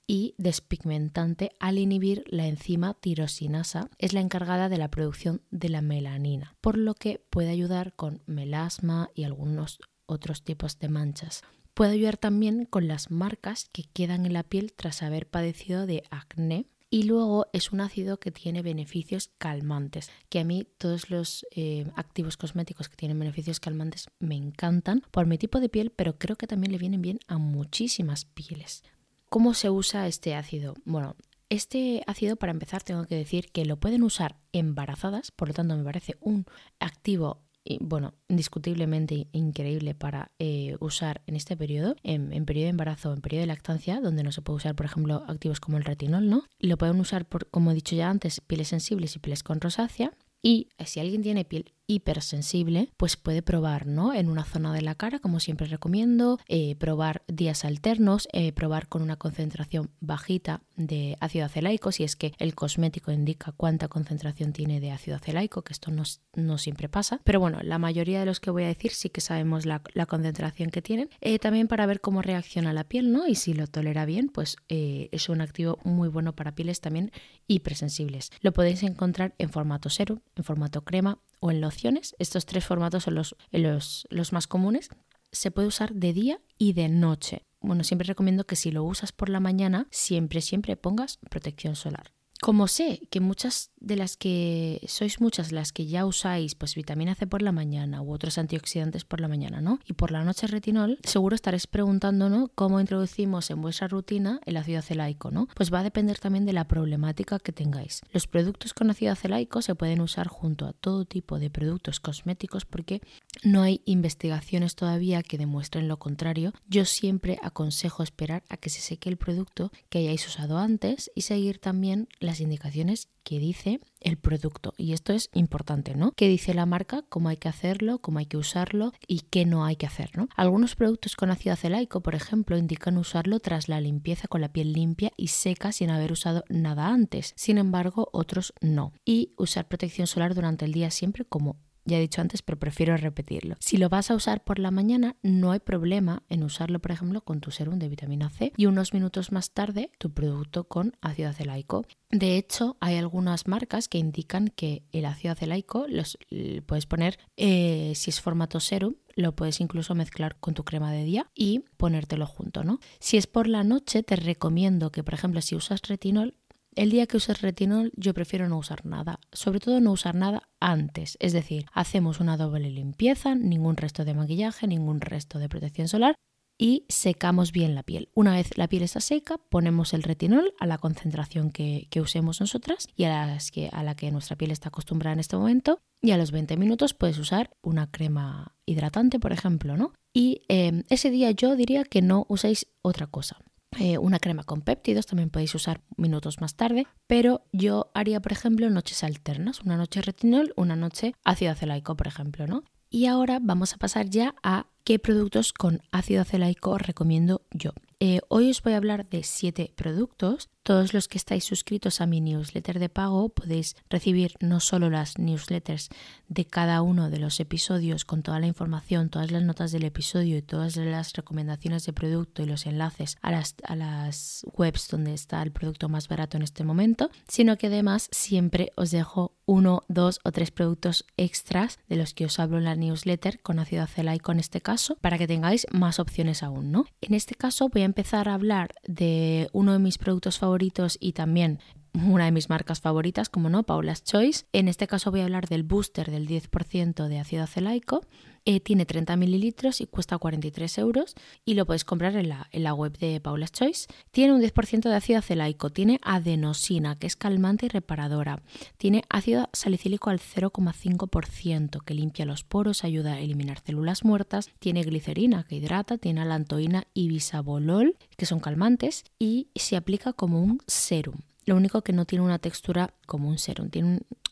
y 0.08 0.34
despigmentante 0.38 1.52
al 1.60 1.78
inhibir 1.78 2.24
la 2.26 2.48
enzima 2.48 2.94
tirosinasa, 2.94 3.90
es 3.98 4.14
la 4.14 4.20
encargada 4.20 4.68
de 4.70 4.78
la 4.78 4.90
producción 4.90 5.42
de 5.50 5.68
la 5.68 5.82
melanina, 5.82 6.56
por 6.62 6.78
lo 6.78 6.94
que 6.94 7.22
puede 7.30 7.50
ayudar 7.50 7.94
con 7.94 8.22
melasma 8.26 9.10
y 9.14 9.24
algunos 9.24 9.78
otros 10.06 10.42
tipos 10.42 10.78
de 10.78 10.88
manchas. 10.88 11.42
Puede 11.74 11.92
ayudar 11.92 12.16
también 12.16 12.64
con 12.64 12.88
las 12.88 13.10
marcas 13.10 13.68
que 13.70 13.84
quedan 13.84 14.24
en 14.24 14.32
la 14.32 14.42
piel 14.42 14.72
tras 14.72 15.02
haber 15.02 15.28
padecido 15.28 15.86
de 15.86 16.02
acné 16.10 16.66
y 16.90 17.02
luego 17.02 17.46
es 17.52 17.70
un 17.70 17.82
ácido 17.82 18.18
que 18.18 18.32
tiene 18.32 18.62
beneficios 18.62 19.30
calmantes, 19.36 20.10
que 20.30 20.40
a 20.40 20.44
mí 20.44 20.66
todos 20.78 21.10
los 21.10 21.46
eh, 21.50 21.86
activos 21.96 22.38
cosméticos 22.38 22.88
que 22.88 22.96
tienen 22.96 23.18
beneficios 23.18 23.60
calmantes 23.60 24.08
me 24.18 24.36
encantan 24.36 25.02
por 25.10 25.26
mi 25.26 25.36
tipo 25.36 25.60
de 25.60 25.68
piel, 25.68 25.92
pero 25.94 26.18
creo 26.18 26.36
que 26.36 26.46
también 26.46 26.72
le 26.72 26.78
vienen 26.78 27.02
bien 27.02 27.20
a 27.28 27.36
muchísimas 27.36 28.24
pieles. 28.24 28.82
¿Cómo 29.28 29.54
se 29.54 29.70
usa 29.70 30.06
este 30.06 30.34
ácido? 30.34 30.74
Bueno, 30.84 31.16
este 31.50 32.02
ácido, 32.06 32.36
para 32.36 32.52
empezar, 32.52 32.82
tengo 32.82 33.04
que 33.04 33.14
decir 33.14 33.50
que 33.52 33.64
lo 33.64 33.78
pueden 33.78 34.02
usar 34.02 34.36
embarazadas, 34.52 35.30
por 35.30 35.48
lo 35.48 35.54
tanto 35.54 35.76
me 35.76 35.84
parece 35.84 36.16
un 36.20 36.46
activo 36.78 37.42
bueno, 37.80 38.14
indiscutiblemente 38.28 39.28
increíble 39.32 39.94
para 39.94 40.32
eh, 40.38 40.76
usar 40.80 41.22
en 41.26 41.36
este 41.36 41.56
periodo, 41.56 41.96
en, 42.02 42.32
en, 42.32 42.46
periodo 42.46 42.64
de 42.64 42.70
embarazo 42.70 43.12
en 43.12 43.20
periodo 43.20 43.42
de 43.42 43.48
lactancia, 43.48 44.00
donde 44.00 44.22
no 44.22 44.32
se 44.32 44.40
puede 44.40 44.56
usar, 44.56 44.74
por 44.74 44.86
ejemplo, 44.86 45.24
activos 45.28 45.60
como 45.60 45.76
el 45.76 45.84
retinol, 45.84 46.30
¿no? 46.30 46.44
Lo 46.58 46.78
pueden 46.78 46.98
usar, 46.98 47.26
por, 47.26 47.50
como 47.50 47.70
he 47.70 47.74
dicho 47.74 47.94
ya 47.94 48.08
antes, 48.08 48.40
pieles 48.40 48.68
sensibles 48.68 49.16
y 49.16 49.18
pieles 49.18 49.42
con 49.42 49.60
rosácea. 49.60 50.12
Y 50.40 50.68
si 50.84 51.00
alguien 51.00 51.22
tiene 51.22 51.44
piel 51.44 51.74
hipersensible, 51.88 52.92
pues 52.98 53.16
puede 53.16 53.42
probar, 53.42 53.86
¿no? 53.86 54.12
En 54.12 54.28
una 54.28 54.44
zona 54.44 54.72
de 54.74 54.82
la 54.82 54.94
cara, 54.94 55.18
como 55.18 55.40
siempre 55.40 55.66
recomiendo, 55.66 56.38
eh, 56.46 56.76
probar 56.76 57.22
días 57.26 57.64
alternos, 57.64 58.28
eh, 58.32 58.52
probar 58.52 58.88
con 58.88 59.00
una 59.00 59.16
concentración 59.16 59.90
bajita 59.98 60.60
de 60.76 61.16
ácido 61.20 61.46
acelaico, 61.46 61.90
si 61.90 62.04
es 62.04 62.14
que 62.14 62.34
el 62.38 62.54
cosmético 62.54 63.10
indica 63.10 63.52
cuánta 63.52 63.88
concentración 63.88 64.52
tiene 64.52 64.80
de 64.80 64.92
ácido 64.92 65.16
acelaico, 65.16 65.62
que 65.62 65.72
esto 65.72 65.90
no, 65.90 66.02
no 66.34 66.58
siempre 66.58 66.90
pasa. 66.90 67.22
Pero 67.24 67.40
bueno, 67.40 67.58
la 67.62 67.78
mayoría 67.78 68.20
de 68.20 68.26
los 68.26 68.38
que 68.38 68.50
voy 68.50 68.64
a 68.64 68.68
decir 68.68 68.92
sí 68.92 69.08
que 69.08 69.22
sabemos 69.22 69.64
la, 69.64 69.82
concentración 70.06 70.70
que 70.70 70.82
tienen. 70.82 71.08
Eh, 71.20 71.38
también 71.38 71.68
para 71.68 71.86
ver 71.86 72.00
cómo 72.00 72.20
reacciona 72.22 72.72
la 72.74 72.84
piel, 72.84 73.12
¿no? 73.12 73.26
Y 73.26 73.34
si 73.34 73.54
lo 73.54 73.66
tolera 73.66 74.04
bien, 74.04 74.28
pues 74.28 74.56
es 74.68 75.28
un 75.28 75.40
activo 75.40 75.78
muy 75.84 76.08
bueno 76.08 76.34
para 76.34 76.54
pieles 76.54 76.80
también 76.80 77.12
hipersensibles. 77.46 78.30
Lo 78.40 78.52
podéis 78.52 78.82
encontrar 78.82 79.34
en 79.38 79.50
formato 79.50 79.88
serum, 79.90 80.20
en 80.36 80.44
formato 80.44 80.82
crema 80.82 81.18
o 81.40 81.50
en 81.50 81.60
lociones. 81.60 82.14
Estos 82.18 82.46
tres 82.46 82.64
formatos 82.64 83.04
son 83.04 83.14
los, 83.14 83.36
los, 83.50 84.06
los 84.10 84.32
más 84.32 84.46
comunes. 84.46 84.90
Se 85.32 85.50
puede 85.50 85.68
usar 85.68 85.94
de 85.94 86.12
día 86.12 86.40
y 86.56 86.72
de 86.72 86.88
noche. 86.88 87.46
Bueno, 87.60 87.84
siempre 87.84 88.06
recomiendo 88.06 88.46
que 88.46 88.56
si 88.56 88.70
lo 88.70 88.84
usas 88.84 89.12
por 89.12 89.28
la 89.28 89.40
mañana, 89.40 89.88
siempre, 89.90 90.40
siempre 90.40 90.76
pongas 90.76 91.18
protección 91.30 91.76
solar. 91.76 92.12
Como 92.40 92.68
sé 92.68 93.00
que 93.10 93.20
muchas 93.20 93.72
de 93.80 93.96
las 93.96 94.16
que 94.16 94.80
sois 94.86 95.20
muchas 95.20 95.52
las 95.52 95.72
que 95.72 95.86
ya 95.86 96.06
usáis 96.06 96.54
pues 96.54 96.74
vitamina 96.74 97.14
C 97.14 97.26
por 97.26 97.42
la 97.42 97.52
mañana 97.52 98.02
u 98.02 98.12
otros 98.12 98.38
antioxidantes 98.38 99.04
por 99.04 99.20
la 99.20 99.28
mañana, 99.28 99.60
¿no? 99.60 99.80
Y 99.86 99.94
por 99.94 100.10
la 100.10 100.24
noche 100.24 100.46
retinol, 100.46 100.98
seguro 101.02 101.34
estaréis 101.34 101.66
preguntándonos 101.66 102.50
cómo 102.54 102.80
introducimos 102.80 103.50
en 103.50 103.60
vuestra 103.60 103.88
rutina 103.88 104.40
el 104.46 104.56
ácido 104.56 104.78
acelaico, 104.80 105.30
¿no? 105.30 105.48
Pues 105.54 105.72
va 105.72 105.80
a 105.80 105.84
depender 105.84 106.18
también 106.18 106.46
de 106.46 106.52
la 106.52 106.66
problemática 106.66 107.38
que 107.38 107.52
tengáis. 107.52 108.02
Los 108.12 108.26
productos 108.26 108.74
con 108.74 108.90
ácido 108.90 109.12
acelaico 109.12 109.62
se 109.62 109.74
pueden 109.74 110.00
usar 110.00 110.28
junto 110.28 110.66
a 110.66 110.72
todo 110.72 111.04
tipo 111.04 111.38
de 111.38 111.50
productos 111.50 112.00
cosméticos 112.00 112.64
porque 112.64 113.00
no 113.42 113.62
hay 113.62 113.82
investigaciones 113.84 114.74
todavía 114.74 115.22
que 115.22 115.38
demuestren 115.38 115.88
lo 115.88 115.98
contrario. 115.98 116.52
Yo 116.68 116.84
siempre 116.84 117.38
aconsejo 117.42 118.02
esperar 118.02 118.44
a 118.48 118.56
que 118.56 118.70
se 118.70 118.80
seque 118.80 119.08
el 119.08 119.16
producto 119.16 119.70
que 119.88 119.98
hayáis 119.98 120.26
usado 120.26 120.58
antes 120.58 121.10
y 121.14 121.22
seguir 121.22 121.58
también 121.58 122.08
las 122.28 122.40
indicaciones 122.40 123.08
que 123.24 123.38
dice 123.38 123.80
el 124.00 124.18
producto. 124.18 124.74
Y 124.76 124.92
esto 124.92 125.12
es 125.12 125.30
importante, 125.32 125.94
¿no? 125.94 126.12
¿Qué 126.12 126.28
dice 126.28 126.54
la 126.54 126.66
marca? 126.66 127.04
¿Cómo 127.08 127.28
hay 127.28 127.36
que 127.38 127.48
hacerlo? 127.48 127.98
¿Cómo 128.00 128.18
hay 128.18 128.26
que 128.26 128.36
usarlo? 128.36 128.92
¿Y 129.06 129.20
qué 129.30 129.46
no 129.46 129.64
hay 129.64 129.76
que 129.76 129.86
hacer, 129.86 130.10
¿no? 130.16 130.28
Algunos 130.36 130.76
productos 130.76 131.16
con 131.16 131.30
ácido 131.30 131.54
acelaico, 131.54 132.00
por 132.00 132.14
ejemplo, 132.14 132.56
indican 132.56 132.98
usarlo 132.98 133.40
tras 133.40 133.68
la 133.68 133.80
limpieza 133.80 134.28
con 134.28 134.40
la 134.40 134.52
piel 134.52 134.72
limpia 134.72 135.10
y 135.16 135.28
seca 135.28 135.72
sin 135.72 135.90
haber 135.90 136.12
usado 136.12 136.44
nada 136.48 136.88
antes. 136.88 137.32
Sin 137.36 137.58
embargo, 137.58 138.08
otros 138.12 138.52
no. 138.60 138.92
Y 139.04 139.32
usar 139.36 139.66
protección 139.68 140.06
solar 140.06 140.34
durante 140.34 140.64
el 140.64 140.72
día 140.72 140.90
siempre 140.90 141.24
como 141.24 141.56
ya 141.88 141.98
he 141.98 142.00
dicho 142.00 142.20
antes, 142.20 142.42
pero 142.42 142.58
prefiero 142.58 142.96
repetirlo. 142.96 143.56
Si 143.58 143.76
lo 143.76 143.88
vas 143.88 144.10
a 144.10 144.14
usar 144.14 144.44
por 144.44 144.58
la 144.58 144.70
mañana, 144.70 145.16
no 145.22 145.50
hay 145.50 145.60
problema 145.60 146.22
en 146.28 146.44
usarlo, 146.44 146.78
por 146.78 146.92
ejemplo, 146.92 147.22
con 147.22 147.40
tu 147.40 147.50
serum 147.50 147.78
de 147.78 147.88
vitamina 147.88 148.30
C 148.30 148.52
y 148.56 148.66
unos 148.66 148.94
minutos 148.94 149.32
más 149.32 149.50
tarde 149.50 149.90
tu 149.98 150.12
producto 150.12 150.64
con 150.64 150.96
ácido 151.00 151.30
acelaico. 151.30 151.84
De 152.10 152.36
hecho, 152.36 152.76
hay 152.80 152.96
algunas 152.96 153.46
marcas 153.46 153.88
que 153.88 153.98
indican 153.98 154.48
que 154.48 154.84
el 154.92 155.04
ácido 155.04 155.32
acelaico 155.32 155.86
los 155.88 156.18
puedes 156.66 156.86
poner, 156.86 157.18
eh, 157.36 157.92
si 157.94 158.10
es 158.10 158.20
formato 158.20 158.60
serum, 158.60 158.94
lo 159.18 159.34
puedes 159.34 159.60
incluso 159.60 159.94
mezclar 159.94 160.36
con 160.38 160.54
tu 160.54 160.64
crema 160.64 160.92
de 160.92 161.02
día 161.02 161.30
y 161.34 161.64
ponértelo 161.76 162.26
junto, 162.26 162.62
¿no? 162.62 162.78
Si 163.00 163.16
es 163.16 163.26
por 163.26 163.48
la 163.48 163.64
noche, 163.64 164.02
te 164.04 164.14
recomiendo 164.14 164.92
que, 164.92 165.02
por 165.02 165.14
ejemplo, 165.14 165.42
si 165.42 165.56
usas 165.56 165.82
retinol, 165.82 166.34
el 166.78 166.90
día 166.90 167.06
que 167.06 167.16
uses 167.16 167.42
retinol 167.42 167.92
yo 167.96 168.14
prefiero 168.14 168.48
no 168.48 168.56
usar 168.56 168.86
nada, 168.86 169.18
sobre 169.32 169.58
todo 169.58 169.80
no 169.80 169.90
usar 169.90 170.14
nada 170.14 170.48
antes, 170.60 171.16
es 171.20 171.32
decir, 171.32 171.66
hacemos 171.72 172.20
una 172.20 172.36
doble 172.36 172.70
limpieza, 172.70 173.34
ningún 173.34 173.76
resto 173.76 174.04
de 174.04 174.14
maquillaje, 174.14 174.68
ningún 174.68 175.00
resto 175.00 175.40
de 175.40 175.48
protección 175.48 175.88
solar 175.88 176.14
y 176.56 176.84
secamos 176.88 177.52
bien 177.52 177.74
la 177.74 177.84
piel. 177.84 178.10
Una 178.14 178.34
vez 178.34 178.56
la 178.56 178.68
piel 178.68 178.82
está 178.82 179.00
seca, 179.00 179.38
ponemos 179.38 179.92
el 179.92 180.02
retinol 180.02 180.54
a 180.58 180.66
la 180.66 180.78
concentración 180.78 181.50
que, 181.50 181.88
usemos 182.00 182.40
nosotras 182.40 182.88
y 182.96 183.04
a, 183.04 183.38
que, 183.52 183.70
a 183.72 183.82
la 183.82 183.94
que 183.94 184.10
nuestra 184.10 184.36
piel 184.36 184.50
está 184.50 184.68
acostumbrada 184.68 185.14
en 185.14 185.20
este 185.20 185.36
momento. 185.36 185.80
Y 186.00 186.12
a 186.12 186.16
los 186.16 186.30
20 186.30 186.56
minutos 186.56 186.94
puedes 186.94 187.18
usar 187.18 187.50
una 187.62 187.90
crema 187.90 188.56
hidratante, 188.66 189.18
por 189.18 189.32
ejemplo, 189.32 189.76
¿no? 189.76 189.92
Y 190.12 190.42
eh, 190.48 190.84
ese 190.90 191.10
día 191.10 191.30
yo 191.30 191.56
diría 191.56 191.84
que 191.84 192.02
no 192.02 192.26
uséis 192.28 192.66
otra 192.82 193.06
cosa. 193.06 193.38
Eh, 193.78 193.98
una 193.98 194.18
crema 194.18 194.44
con 194.44 194.62
péptidos 194.62 195.06
también 195.06 195.30
podéis 195.30 195.54
usar 195.54 195.80
minutos 195.96 196.40
más 196.40 196.54
tarde, 196.54 196.86
pero 197.06 197.42
yo 197.52 197.90
haría, 197.94 198.20
por 198.20 198.32
ejemplo, 198.32 198.70
noches 198.70 199.04
alternas, 199.04 199.60
una 199.60 199.76
noche 199.76 200.00
retinol, 200.00 200.52
una 200.56 200.74
noche 200.74 201.14
ácido 201.24 201.52
acelaico, 201.52 201.96
por 201.96 202.06
ejemplo, 202.06 202.46
¿no? 202.46 202.64
Y 202.90 203.06
ahora 203.06 203.38
vamos 203.40 203.74
a 203.74 203.76
pasar 203.76 204.08
ya 204.08 204.34
a 204.42 204.66
qué 204.84 204.98
productos 204.98 205.52
con 205.52 205.82
ácido 205.92 206.22
acelaico 206.22 206.78
recomiendo 206.78 207.42
yo. 207.50 207.72
Eh, 208.00 208.20
hoy 208.28 208.48
os 208.48 208.62
voy 208.62 208.74
a 208.74 208.76
hablar 208.76 209.08
de 209.08 209.24
siete 209.24 209.72
productos. 209.74 210.50
Todos 210.62 210.94
los 210.94 211.08
que 211.08 211.18
estáis 211.18 211.42
suscritos 211.42 212.00
a 212.00 212.06
mi 212.06 212.20
newsletter 212.20 212.78
de 212.78 212.88
pago 212.88 213.28
podéis 213.30 213.74
recibir 213.90 214.34
no 214.38 214.60
solo 214.60 214.88
las 214.88 215.18
newsletters 215.18 215.88
de 216.28 216.46
cada 216.46 216.80
uno 216.82 217.10
de 217.10 217.18
los 217.18 217.40
episodios 217.40 218.04
con 218.04 218.22
toda 218.22 218.38
la 218.38 218.46
información, 218.46 219.08
todas 219.08 219.32
las 219.32 219.42
notas 219.42 219.72
del 219.72 219.82
episodio 219.82 220.36
y 220.36 220.42
todas 220.42 220.76
las 220.76 221.12
recomendaciones 221.14 221.86
de 221.86 221.92
producto 221.92 222.42
y 222.42 222.46
los 222.46 222.66
enlaces 222.66 223.16
a 223.20 223.32
las, 223.32 223.56
a 223.64 223.74
las 223.74 224.46
webs 224.52 224.86
donde 224.88 225.12
está 225.12 225.42
el 225.42 225.50
producto 225.50 225.88
más 225.88 226.06
barato 226.06 226.36
en 226.36 226.44
este 226.44 226.62
momento, 226.62 227.10
sino 227.26 227.56
que 227.56 227.66
además 227.66 228.08
siempre 228.12 228.70
os 228.76 228.92
dejo 228.92 229.37
uno, 229.48 229.82
dos 229.88 230.20
o 230.24 230.30
tres 230.30 230.50
productos 230.50 231.06
extras 231.16 231.78
de 231.88 231.96
los 231.96 232.12
que 232.12 232.26
os 232.26 232.38
hablo 232.38 232.58
en 232.58 232.64
la 232.64 232.76
newsletter 232.76 233.40
con 233.40 233.58
ácido 233.58 233.82
acelaico 233.82 234.30
en 234.30 234.40
este 234.40 234.60
caso 234.60 234.96
para 235.00 235.16
que 235.16 235.26
tengáis 235.26 235.66
más 235.72 235.98
opciones 235.98 236.42
aún, 236.42 236.70
¿no? 236.70 236.84
En 237.00 237.14
este 237.14 237.34
caso 237.34 237.70
voy 237.70 237.82
a 237.82 237.86
empezar 237.86 238.28
a 238.28 238.34
hablar 238.34 238.74
de 238.86 239.48
uno 239.52 239.72
de 239.72 239.78
mis 239.78 239.96
productos 239.96 240.38
favoritos 240.38 240.98
y 241.00 241.12
también 241.12 241.60
una 241.94 242.24
de 242.24 242.32
mis 242.32 242.48
marcas 242.48 242.80
favoritas, 242.80 243.28
como 243.28 243.48
no, 243.50 243.62
Paula's 243.64 244.04
Choice. 244.04 244.46
En 244.52 244.68
este 244.68 244.86
caso 244.86 245.10
voy 245.10 245.20
a 245.20 245.24
hablar 245.24 245.48
del 245.48 245.62
booster 245.62 246.10
del 246.10 246.26
10% 246.26 247.08
de 247.08 247.18
ácido 247.18 247.44
acelaico 247.44 248.02
Eh, 248.44 248.60
tiene 248.60 248.86
30 248.86 249.16
mililitros 249.16 249.82
y 249.82 249.86
cuesta 249.86 250.16
43 250.16 250.78
euros 250.78 251.14
y 251.44 251.52
lo 251.52 251.66
podéis 251.66 251.84
comprar 251.84 252.16
en 252.16 252.30
la, 252.30 252.48
en 252.50 252.62
la 252.62 252.72
web 252.72 252.96
de 252.96 253.20
Paula's 253.20 253.52
Choice. 253.52 253.88
Tiene 254.10 254.32
un 254.32 254.40
10% 254.40 254.88
de 254.88 254.94
ácido 254.94 255.18
acelaico, 255.18 255.68
tiene 255.68 256.00
adenosina, 256.02 256.98
que 256.98 257.06
es 257.06 257.16
calmante 257.16 257.66
y 257.66 257.68
reparadora. 257.68 258.40
Tiene 258.78 259.02
ácido 259.10 259.50
salicílico 259.52 260.08
al 260.08 260.18
0,5%, 260.18 261.84
que 261.84 261.92
limpia 261.92 262.24
los 262.24 262.42
poros, 262.42 262.84
ayuda 262.84 263.14
a 263.14 263.20
eliminar 263.20 263.60
células 263.60 264.02
muertas. 264.02 264.48
Tiene 264.60 264.82
glicerina, 264.82 265.44
que 265.44 265.56
hidrata. 265.56 265.98
Tiene 265.98 266.22
alantoína 266.22 266.86
y 266.94 267.08
bisabolol, 267.08 267.96
que 268.16 268.24
son 268.24 268.40
calmantes. 268.40 269.04
Y 269.18 269.48
se 269.56 269.76
aplica 269.76 270.14
como 270.14 270.42
un 270.42 270.62
serum. 270.66 271.20
Lo 271.48 271.56
único 271.56 271.80
que 271.80 271.94
no 271.94 272.04
tiene 272.04 272.26
una 272.26 272.38
textura 272.38 272.92
como 273.06 273.30
un 273.30 273.38
serum, 273.38 273.70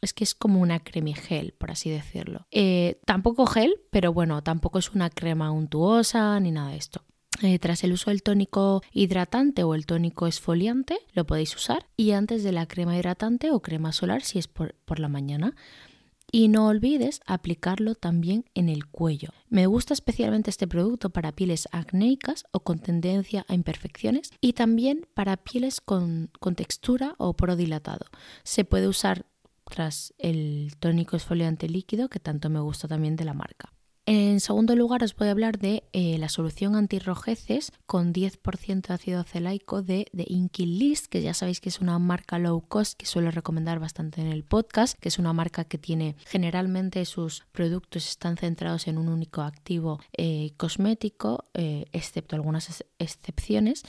es 0.02 0.12
que 0.12 0.22
es 0.22 0.34
como 0.34 0.60
una 0.60 0.80
crema 0.80 1.14
gel, 1.14 1.54
por 1.56 1.70
así 1.70 1.88
decirlo. 1.88 2.46
Eh, 2.50 3.00
tampoco 3.06 3.46
gel, 3.46 3.80
pero 3.90 4.12
bueno, 4.12 4.42
tampoco 4.42 4.78
es 4.78 4.90
una 4.90 5.08
crema 5.08 5.50
untuosa 5.50 6.38
ni 6.40 6.50
nada 6.50 6.72
de 6.72 6.76
esto. 6.76 7.00
Eh, 7.40 7.58
tras 7.58 7.84
el 7.84 7.94
uso 7.94 8.10
del 8.10 8.22
tónico 8.22 8.82
hidratante 8.92 9.62
o 9.62 9.74
el 9.74 9.86
tónico 9.86 10.26
esfoliante, 10.26 10.98
lo 11.14 11.24
podéis 11.24 11.56
usar. 11.56 11.86
Y 11.96 12.10
antes 12.10 12.44
de 12.44 12.52
la 12.52 12.66
crema 12.66 12.94
hidratante 12.94 13.50
o 13.50 13.60
crema 13.60 13.92
solar, 13.92 14.20
si 14.20 14.38
es 14.38 14.46
por, 14.46 14.74
por 14.84 14.98
la 14.98 15.08
mañana. 15.08 15.54
Y 16.30 16.48
no 16.48 16.66
olvides 16.66 17.20
aplicarlo 17.26 17.94
también 17.94 18.44
en 18.54 18.68
el 18.68 18.86
cuello. 18.86 19.30
Me 19.48 19.66
gusta 19.66 19.94
especialmente 19.94 20.50
este 20.50 20.66
producto 20.66 21.10
para 21.10 21.32
pieles 21.32 21.68
acnéicas 21.72 22.44
o 22.50 22.60
con 22.60 22.78
tendencia 22.78 23.44
a 23.48 23.54
imperfecciones 23.54 24.30
y 24.40 24.54
también 24.54 25.06
para 25.14 25.36
pieles 25.36 25.80
con, 25.80 26.30
textura 26.56 27.14
o 27.18 27.34
poro 27.34 27.56
dilatado. 27.56 28.06
Se 28.42 28.64
puede 28.64 28.88
usar 28.88 29.26
tras 29.64 30.14
el 30.18 30.74
tónico 30.78 31.16
esfoliante 31.16 31.68
líquido 31.68 32.08
que 32.08 32.20
tanto 32.20 32.50
me 32.50 32.60
gusta 32.60 32.88
también 32.88 33.16
de 33.16 33.24
la 33.24 33.34
marca. 33.34 33.72
En 34.08 34.38
segundo 34.38 34.76
lugar 34.76 35.02
os 35.02 35.16
voy 35.16 35.26
a 35.26 35.32
hablar 35.32 35.58
de 35.58 35.82
eh, 35.92 36.16
la 36.18 36.28
solución 36.28 36.76
antirrojeces 36.76 37.72
con 37.86 38.12
10% 38.12 38.86
de 38.86 38.94
ácido 38.94 39.20
acelaico 39.20 39.82
de, 39.82 40.06
de 40.12 40.24
Inky 40.28 40.64
List, 40.64 41.06
que 41.06 41.22
ya 41.22 41.34
sabéis 41.34 41.60
que 41.60 41.70
es 41.70 41.80
una 41.80 41.98
marca 41.98 42.38
low 42.38 42.60
cost 42.60 42.96
que 42.96 43.04
suelo 43.04 43.32
recomendar 43.32 43.80
bastante 43.80 44.20
en 44.20 44.28
el 44.28 44.44
podcast, 44.44 44.96
que 44.96 45.08
es 45.08 45.18
una 45.18 45.32
marca 45.32 45.64
que 45.64 45.76
tiene 45.76 46.14
generalmente 46.24 47.04
sus 47.04 47.46
productos 47.50 48.08
están 48.08 48.36
centrados 48.36 48.86
en 48.86 48.98
un 48.98 49.08
único 49.08 49.42
activo 49.42 49.98
eh, 50.16 50.52
cosmético, 50.56 51.44
eh, 51.54 51.86
excepto 51.90 52.36
algunas 52.36 52.84
excepciones. 53.00 53.82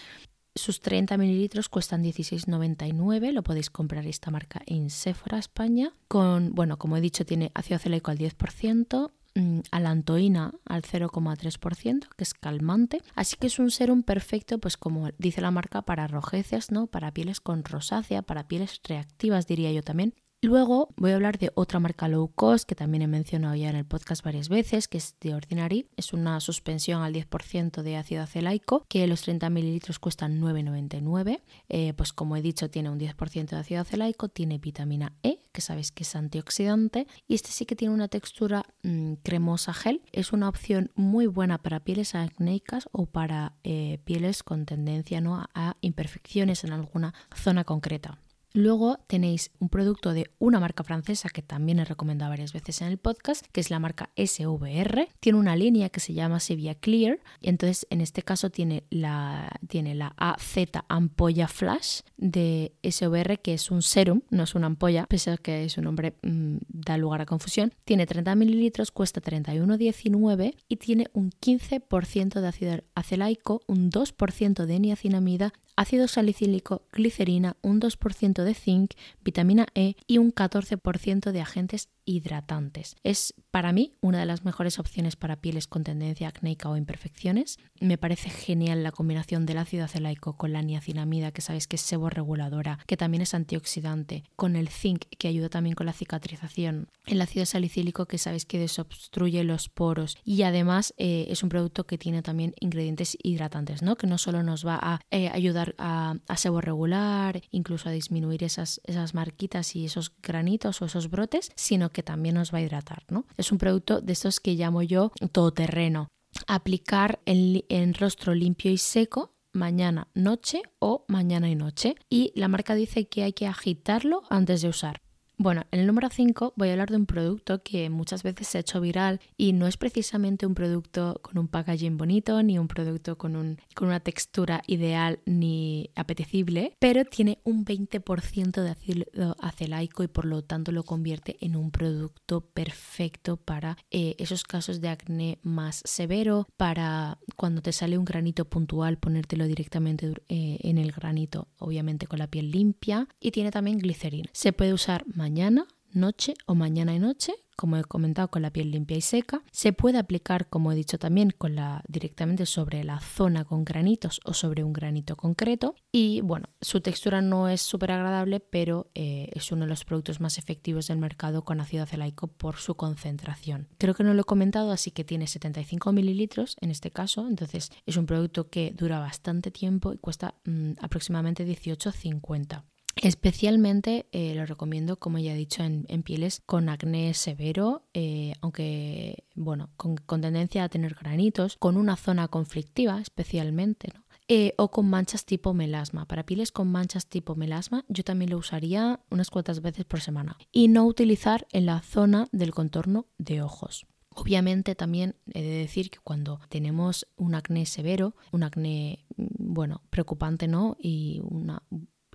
Sus 0.56 0.82
30 0.82 1.16
mililitros 1.18 1.70
cuestan 1.70 2.04
16,99. 2.04 3.32
Lo 3.32 3.44
podéis 3.44 3.70
comprar 3.70 4.08
esta 4.08 4.32
marca 4.32 4.64
en 4.66 4.90
Sephora, 4.90 5.38
España. 5.38 5.94
Con, 6.08 6.56
bueno, 6.56 6.80
como 6.80 6.98
he 6.98 7.02
dicho, 7.02 7.24
tiene 7.24 7.52
ácido 7.54 7.76
acelaico 7.76 8.10
al 8.10 8.18
10%, 8.18 9.12
Mm, 9.38 9.60
alantoína 9.70 10.52
al 10.66 10.82
0,3%, 10.82 12.08
que 12.18 12.24
es 12.24 12.34
calmante. 12.34 13.04
Así 13.14 13.36
que 13.38 13.46
es 13.46 13.60
un 13.60 13.70
serum 13.70 14.02
perfecto, 14.02 14.58
pues 14.58 14.78
como 14.78 15.10
dice 15.20 15.42
la 15.42 15.52
marca, 15.52 15.84
para 15.84 16.08
rojeces, 16.08 16.72
¿no? 16.72 16.88
Para 16.88 17.14
pieles 17.14 17.40
con 17.40 17.64
rosácea, 17.64 18.24
para 18.24 18.48
pieles 18.48 18.82
reactivas, 18.84 19.46
diría 19.46 19.72
yo 19.72 19.84
también. 19.84 20.16
Luego 20.44 20.94
voy 20.98 21.12
a 21.12 21.16
hablar 21.16 21.40
de 21.40 21.52
otra 21.56 21.80
marca 21.80 22.08
low 22.08 22.28
cost 22.28 22.70
que 22.70 22.76
también 22.76 23.02
he 23.02 23.08
mencionado 23.08 23.56
ya 23.56 23.72
en 23.72 23.76
el 23.76 23.86
podcast 23.86 24.24
varias 24.24 24.50
veces, 24.50 24.88
que 24.88 25.00
es 25.00 25.16
The 25.16 25.34
Ordinary. 25.34 25.88
Es 25.98 26.14
una 26.14 26.40
suspensión 26.42 27.02
al 27.02 27.12
10% 27.12 27.82
de 27.82 27.98
ácido 27.98 28.22
acelaico, 28.22 28.86
que 28.88 29.08
los 29.08 29.24
30 29.24 29.50
mililitros 29.50 29.98
cuestan 29.98 30.40
9,99. 30.40 31.42
Eh, 31.70 31.94
pues 31.94 32.14
como 32.14 32.36
he 32.36 32.44
dicho, 32.44 32.70
tiene 32.70 32.92
un 32.92 33.00
10% 33.00 33.48
de 33.48 33.56
ácido 33.56 33.82
acelaico, 33.82 34.30
tiene 34.30 34.60
vitamina 34.60 35.14
E, 35.24 35.40
que 35.52 35.62
sabéis 35.62 35.92
que 35.92 36.04
es 36.04 36.16
antioxidante, 36.16 37.08
y 37.28 37.34
este 37.34 37.50
sí 37.50 37.66
que 37.66 37.76
tiene 37.76 37.96
una 37.96 38.08
textura 38.08 38.64
mm, 38.84 39.14
cremosa 39.24 39.74
gel. 39.74 40.04
Es 40.12 40.34
una 40.34 40.50
opción 40.50 40.92
muy 40.94 41.26
buena 41.26 41.58
para 41.58 41.80
pieles 41.80 42.14
acnéicas 42.14 42.88
o 42.92 43.08
para 43.08 43.56
eh, 43.64 43.98
pieles 44.06 44.44
con 44.44 44.68
tendencia 44.68 45.20
¿no? 45.20 45.48
a 45.56 45.78
imperfecciones 45.82 46.64
en 46.64 46.74
alguna 46.74 47.16
zona 47.34 47.64
concreta. 47.64 48.20
Luego 48.58 48.98
tenéis 49.06 49.52
un 49.60 49.70
producto 49.70 50.16
de 50.16 50.32
una 50.40 50.60
marca 50.60 50.84
francesa 50.84 51.30
que 51.30 51.44
también 51.44 51.78
he 51.78 51.86
recomendado 51.86 52.32
varias 52.32 52.54
veces 52.54 52.82
en 52.82 52.88
el 52.88 52.98
podcast, 52.98 53.46
que 53.52 53.62
es 53.62 53.70
la 53.70 53.78
marca 53.78 54.10
SVR. 54.16 55.10
Tiene 55.20 55.38
una 55.38 55.56
línea 55.56 55.90
que 55.90 56.00
se 56.00 56.16
llama 56.16 56.40
Sevilla 56.40 56.74
Clear. 56.74 57.20
Y 57.40 57.50
entonces 57.50 57.86
en 57.92 58.02
este 58.02 58.24
caso 58.24 58.50
tiene 58.50 58.84
la, 58.90 59.60
tiene 59.68 59.94
la 59.94 60.16
AZ 60.18 60.58
Ampolla 60.88 61.48
Flash 61.48 62.00
de 62.18 62.74
SVR, 62.82 63.40
que 63.44 63.54
es 63.54 63.70
un 63.70 63.84
serum, 63.84 64.22
no 64.32 64.42
es 64.42 64.56
una 64.56 64.66
ampolla, 64.66 65.06
pese 65.06 65.30
a 65.30 65.38
que 65.38 65.70
su 65.70 65.84
nombre 65.84 66.16
mm, 66.24 66.58
da 66.68 66.98
lugar 66.98 67.22
a 67.22 67.28
confusión. 67.28 67.76
Tiene 67.86 68.08
30 68.08 68.34
mililitros, 68.34 68.90
cuesta 68.90 69.22
31,19 69.22 70.56
y 70.68 70.78
tiene 70.78 71.12
un 71.14 71.30
15% 71.30 72.42
de 72.42 72.48
ácido 72.48 72.82
acelaico, 72.96 73.62
un 73.68 73.92
2% 73.92 74.66
de 74.66 74.80
niacinamida, 74.80 75.54
ácido 75.78 76.10
salicílico, 76.10 76.82
glicerina, 76.92 77.56
un 77.62 77.80
2% 77.80 78.44
de 78.44 78.54
zinc, 78.54 78.92
vitamina 79.24 79.68
E 79.76 79.96
y 80.08 80.18
un 80.18 80.34
14% 80.34 81.32
de 81.32 81.40
agentes 81.40 81.88
hidratantes. 82.08 82.96
Es 83.04 83.36
para 83.52 83.72
mí 83.74 83.94
una 84.02 84.20
de 84.20 84.26
las 84.26 84.46
mejores 84.46 84.80
opciones 84.80 85.16
para 85.16 85.42
pieles 85.42 85.68
con 85.68 85.84
tendencia 85.84 86.30
acnéica 86.30 86.70
o 86.70 86.78
imperfecciones. 86.78 87.60
Me 87.80 87.98
parece 87.98 88.30
genial 88.30 88.82
la 88.82 88.92
combinación 88.92 89.46
del 89.46 89.60
ácido 89.60 89.86
acelaico 89.86 90.38
con 90.38 90.54
la 90.54 90.64
niacinamida, 90.64 91.32
que 91.32 91.42
sabéis 91.42 91.68
que 91.68 91.76
es 91.76 91.82
seborreguladora, 91.82 92.80
que 92.88 92.98
también 92.98 93.22
es 93.22 93.34
antioxidante, 93.34 94.24
con 94.36 94.56
el 94.56 94.70
zinc, 94.70 95.06
que 95.20 95.28
ayuda 95.28 95.50
también 95.50 95.76
con 95.76 95.86
la 95.86 95.94
cicatrización, 95.94 96.88
el 97.06 97.22
ácido 97.22 97.46
salicílico, 97.46 98.08
que 98.08 98.18
sabéis 98.18 98.46
que 98.46 98.58
desobstruye 98.58 99.44
los 99.44 99.70
poros 99.70 100.18
y 100.24 100.44
además 100.44 100.94
eh, 100.98 101.28
es 101.30 101.44
un 101.44 101.50
producto 101.50 101.86
que 101.86 101.98
tiene 101.98 102.22
también 102.22 102.54
ingredientes 102.60 103.18
hidratantes, 103.22 103.82
¿no? 103.82 103.98
que 103.98 104.08
no 104.08 104.18
solo 104.18 104.44
nos 104.44 104.66
va 104.66 104.80
a 104.82 105.02
eh, 105.12 105.30
ayudar 105.30 105.76
a, 105.78 106.16
a 106.28 106.38
seborregular, 106.38 107.42
incluso 107.52 107.90
a 107.90 107.92
disminuir 107.92 108.44
esas, 108.44 108.80
esas 108.86 109.14
marquitas 109.14 109.76
y 109.76 109.86
esos 109.86 110.14
granitos 110.22 110.82
o 110.82 110.86
esos 110.86 111.10
brotes, 111.10 111.52
sino 111.56 111.92
que 111.92 111.97
que 111.98 112.04
también 112.04 112.36
nos 112.36 112.54
va 112.54 112.60
a 112.60 112.62
hidratar, 112.62 113.06
¿no? 113.10 113.26
Es 113.38 113.52
un 113.52 113.58
producto 113.58 114.02
de 114.02 114.14
estos 114.14 114.40
que 114.40 114.54
llamo 114.54 114.84
yo 114.84 115.12
todoterreno. 115.32 116.10
Aplicar 116.46 117.20
en, 117.26 117.96
rostro 117.96 118.36
limpio 118.36 118.70
y 118.70 118.78
seco 118.78 119.34
mañana, 119.52 120.08
noche 120.14 120.62
o 120.78 121.06
mañana 121.08 121.50
y 121.50 121.56
noche. 121.56 121.96
Y 122.08 122.34
la 122.36 122.50
marca 122.50 122.76
dice 122.76 123.08
que 123.08 123.24
hay 123.24 123.34
que 123.34 123.48
agitarlo 123.48 124.22
antes 124.30 124.62
de 124.62 124.70
usar. 124.70 125.02
Bueno, 125.40 125.66
en 125.70 125.82
el 125.82 125.86
número 125.86 126.10
5 126.10 126.54
voy 126.56 126.70
a 126.70 126.72
hablar 126.72 126.90
de 126.90 126.98
un 126.98 127.06
producto 127.06 127.62
que 127.62 127.92
muchas 127.92 128.24
veces 128.24 128.48
se 128.48 128.58
ha 128.58 128.62
hecho 128.62 128.82
viral 128.82 129.20
y 129.38 129.54
no 129.54 129.68
es 129.68 129.78
precisamente 129.78 130.48
un 130.48 130.56
producto 130.56 131.20
con 131.22 131.38
un 131.38 131.48
packaging 131.48 131.96
bonito 131.96 132.42
ni 132.42 132.58
un 132.58 132.68
producto 132.68 133.20
con, 133.20 133.36
un, 133.36 133.60
con 133.76 133.90
una 133.90 134.00
textura 134.00 134.64
ideal 134.66 135.20
ni 135.28 135.92
apetecible, 135.96 136.74
pero 136.80 137.06
tiene 137.06 137.38
un 137.44 137.66
20% 137.66 138.64
de 138.64 138.70
ácido 138.72 139.36
acelaico 139.40 140.02
y 140.02 140.08
por 140.08 140.26
lo 140.26 140.44
tanto 140.44 140.72
lo 140.72 140.84
convierte 140.84 141.38
en 141.40 141.56
un 141.56 141.70
producto 141.70 142.42
perfecto 142.42 143.38
para 143.38 143.78
eh, 143.92 144.16
esos 144.18 144.44
casos 144.44 144.82
de 144.82 144.90
acné 144.90 145.38
más 145.44 145.84
severo, 145.86 146.48
para 146.58 147.20
cuando 147.36 147.62
te 147.62 147.74
sale 147.74 148.00
un 148.00 148.06
granito 148.06 148.46
puntual 148.46 148.98
ponértelo 148.98 149.46
directamente 149.46 150.14
eh, 150.30 150.58
en 150.62 150.80
el 150.80 150.92
granito, 150.92 151.48
obviamente 151.60 152.08
con 152.08 152.18
la 152.18 152.28
piel 152.28 152.50
limpia 152.50 153.08
y 153.20 153.30
tiene 153.30 153.52
también 153.52 153.78
glicerina. 153.78 154.32
Se 154.34 154.52
puede 154.52 154.74
usar 154.74 155.06
mañana, 155.28 155.68
noche 155.92 156.36
o 156.46 156.56
mañana 156.56 156.96
y 156.96 157.00
noche, 157.00 157.34
como 157.58 157.76
he 157.76 157.84
comentado 157.84 158.30
con 158.30 158.44
la 158.44 158.52
piel 158.52 158.72
limpia 158.72 158.96
y 158.96 159.02
seca. 159.02 159.44
Se 159.52 159.74
puede 159.74 159.98
aplicar, 159.98 160.48
como 160.48 160.72
he 160.72 160.76
dicho 160.76 160.98
también, 160.98 161.32
con 161.38 161.54
la, 161.54 161.84
directamente 161.90 162.46
sobre 162.46 162.86
la 162.86 163.02
zona 163.02 163.44
con 163.44 163.66
granitos 163.66 164.22
o 164.24 164.34
sobre 164.34 164.64
un 164.64 164.72
granito 164.72 165.18
concreto. 165.18 165.76
Y 165.92 166.22
bueno, 166.22 166.48
su 166.62 166.80
textura 166.80 167.22
no 167.22 167.50
es 167.50 167.62
súper 167.62 167.92
agradable, 167.92 168.40
pero 168.40 168.90
eh, 168.96 169.30
es 169.34 169.52
uno 169.52 169.66
de 169.66 169.70
los 169.70 169.84
productos 169.84 170.22
más 170.22 170.38
efectivos 170.38 170.88
del 170.88 170.98
mercado 170.98 171.44
con 171.44 171.60
ácido 171.60 171.84
acelaico 171.84 172.28
por 172.28 172.56
su 172.56 172.76
concentración. 172.76 173.68
Creo 173.78 173.96
que 173.96 174.06
no 174.06 174.14
lo 174.14 174.22
he 174.22 174.32
comentado, 174.32 174.72
así 174.72 174.92
que 174.92 175.04
tiene 175.04 175.28
75 175.28 175.92
mililitros 175.92 176.56
en 176.62 176.72
este 176.72 176.92
caso, 176.92 177.28
entonces 177.28 177.70
es 177.86 177.98
un 177.98 178.06
producto 178.06 178.50
que 178.50 178.72
dura 178.74 179.00
bastante 179.00 179.52
tiempo 179.52 179.92
y 179.92 179.98
cuesta 179.98 180.36
mm, 180.46 180.76
aproximadamente 180.80 181.46
18,50. 181.46 182.64
Especialmente 183.02 184.08
eh, 184.12 184.34
lo 184.36 184.46
recomiendo, 184.46 184.98
como 184.98 185.18
ya 185.18 185.34
he 185.34 185.38
dicho, 185.38 185.64
en, 185.64 185.86
pieles 186.04 186.42
con 186.46 186.70
acné 186.70 187.14
severo, 187.14 187.84
eh, 187.94 188.34
aunque 188.42 189.26
bueno, 189.36 189.70
con, 189.78 189.98
tendencia 190.22 190.64
a 190.64 190.70
tener 190.70 190.96
granitos, 190.96 191.58
con 191.58 191.78
una 191.78 191.96
zona 191.96 192.28
conflictiva 192.28 193.00
especialmente, 193.00 193.90
¿no? 193.94 194.04
Eh, 194.30 194.54
o 194.58 194.72
con 194.72 194.90
manchas 194.90 195.24
tipo 195.24 195.54
melasma. 195.54 196.06
Para 196.06 196.26
pieles 196.26 196.52
con 196.52 196.70
manchas 196.70 197.08
tipo 197.08 197.36
melasma, 197.36 197.86
yo 197.88 198.04
también 198.04 198.32
lo 198.32 198.38
usaría 198.38 199.00
unas 199.10 199.30
cuantas 199.30 199.62
veces 199.62 199.86
por 199.86 200.02
semana. 200.02 200.38
Y 200.52 200.68
no 200.68 200.86
utilizar 200.86 201.48
en 201.52 201.66
la 201.66 201.82
zona 201.82 202.28
del 202.34 202.54
contorno 202.54 203.06
de 203.18 203.42
ojos. 203.42 203.88
Obviamente 204.10 204.76
también 204.76 205.16
he 205.34 205.44
de 205.44 205.58
decir 205.60 205.90
que 205.90 206.00
cuando 206.00 206.42
tenemos 206.50 207.08
un 207.16 207.36
acné 207.36 207.66
severo, 207.66 208.16
un 208.32 208.44
acné, 208.44 209.06
mm, 209.16 209.54
bueno, 209.54 209.82
preocupante, 209.92 210.48
¿no? 210.48 210.76
Y 210.78 211.22
una 211.24 211.64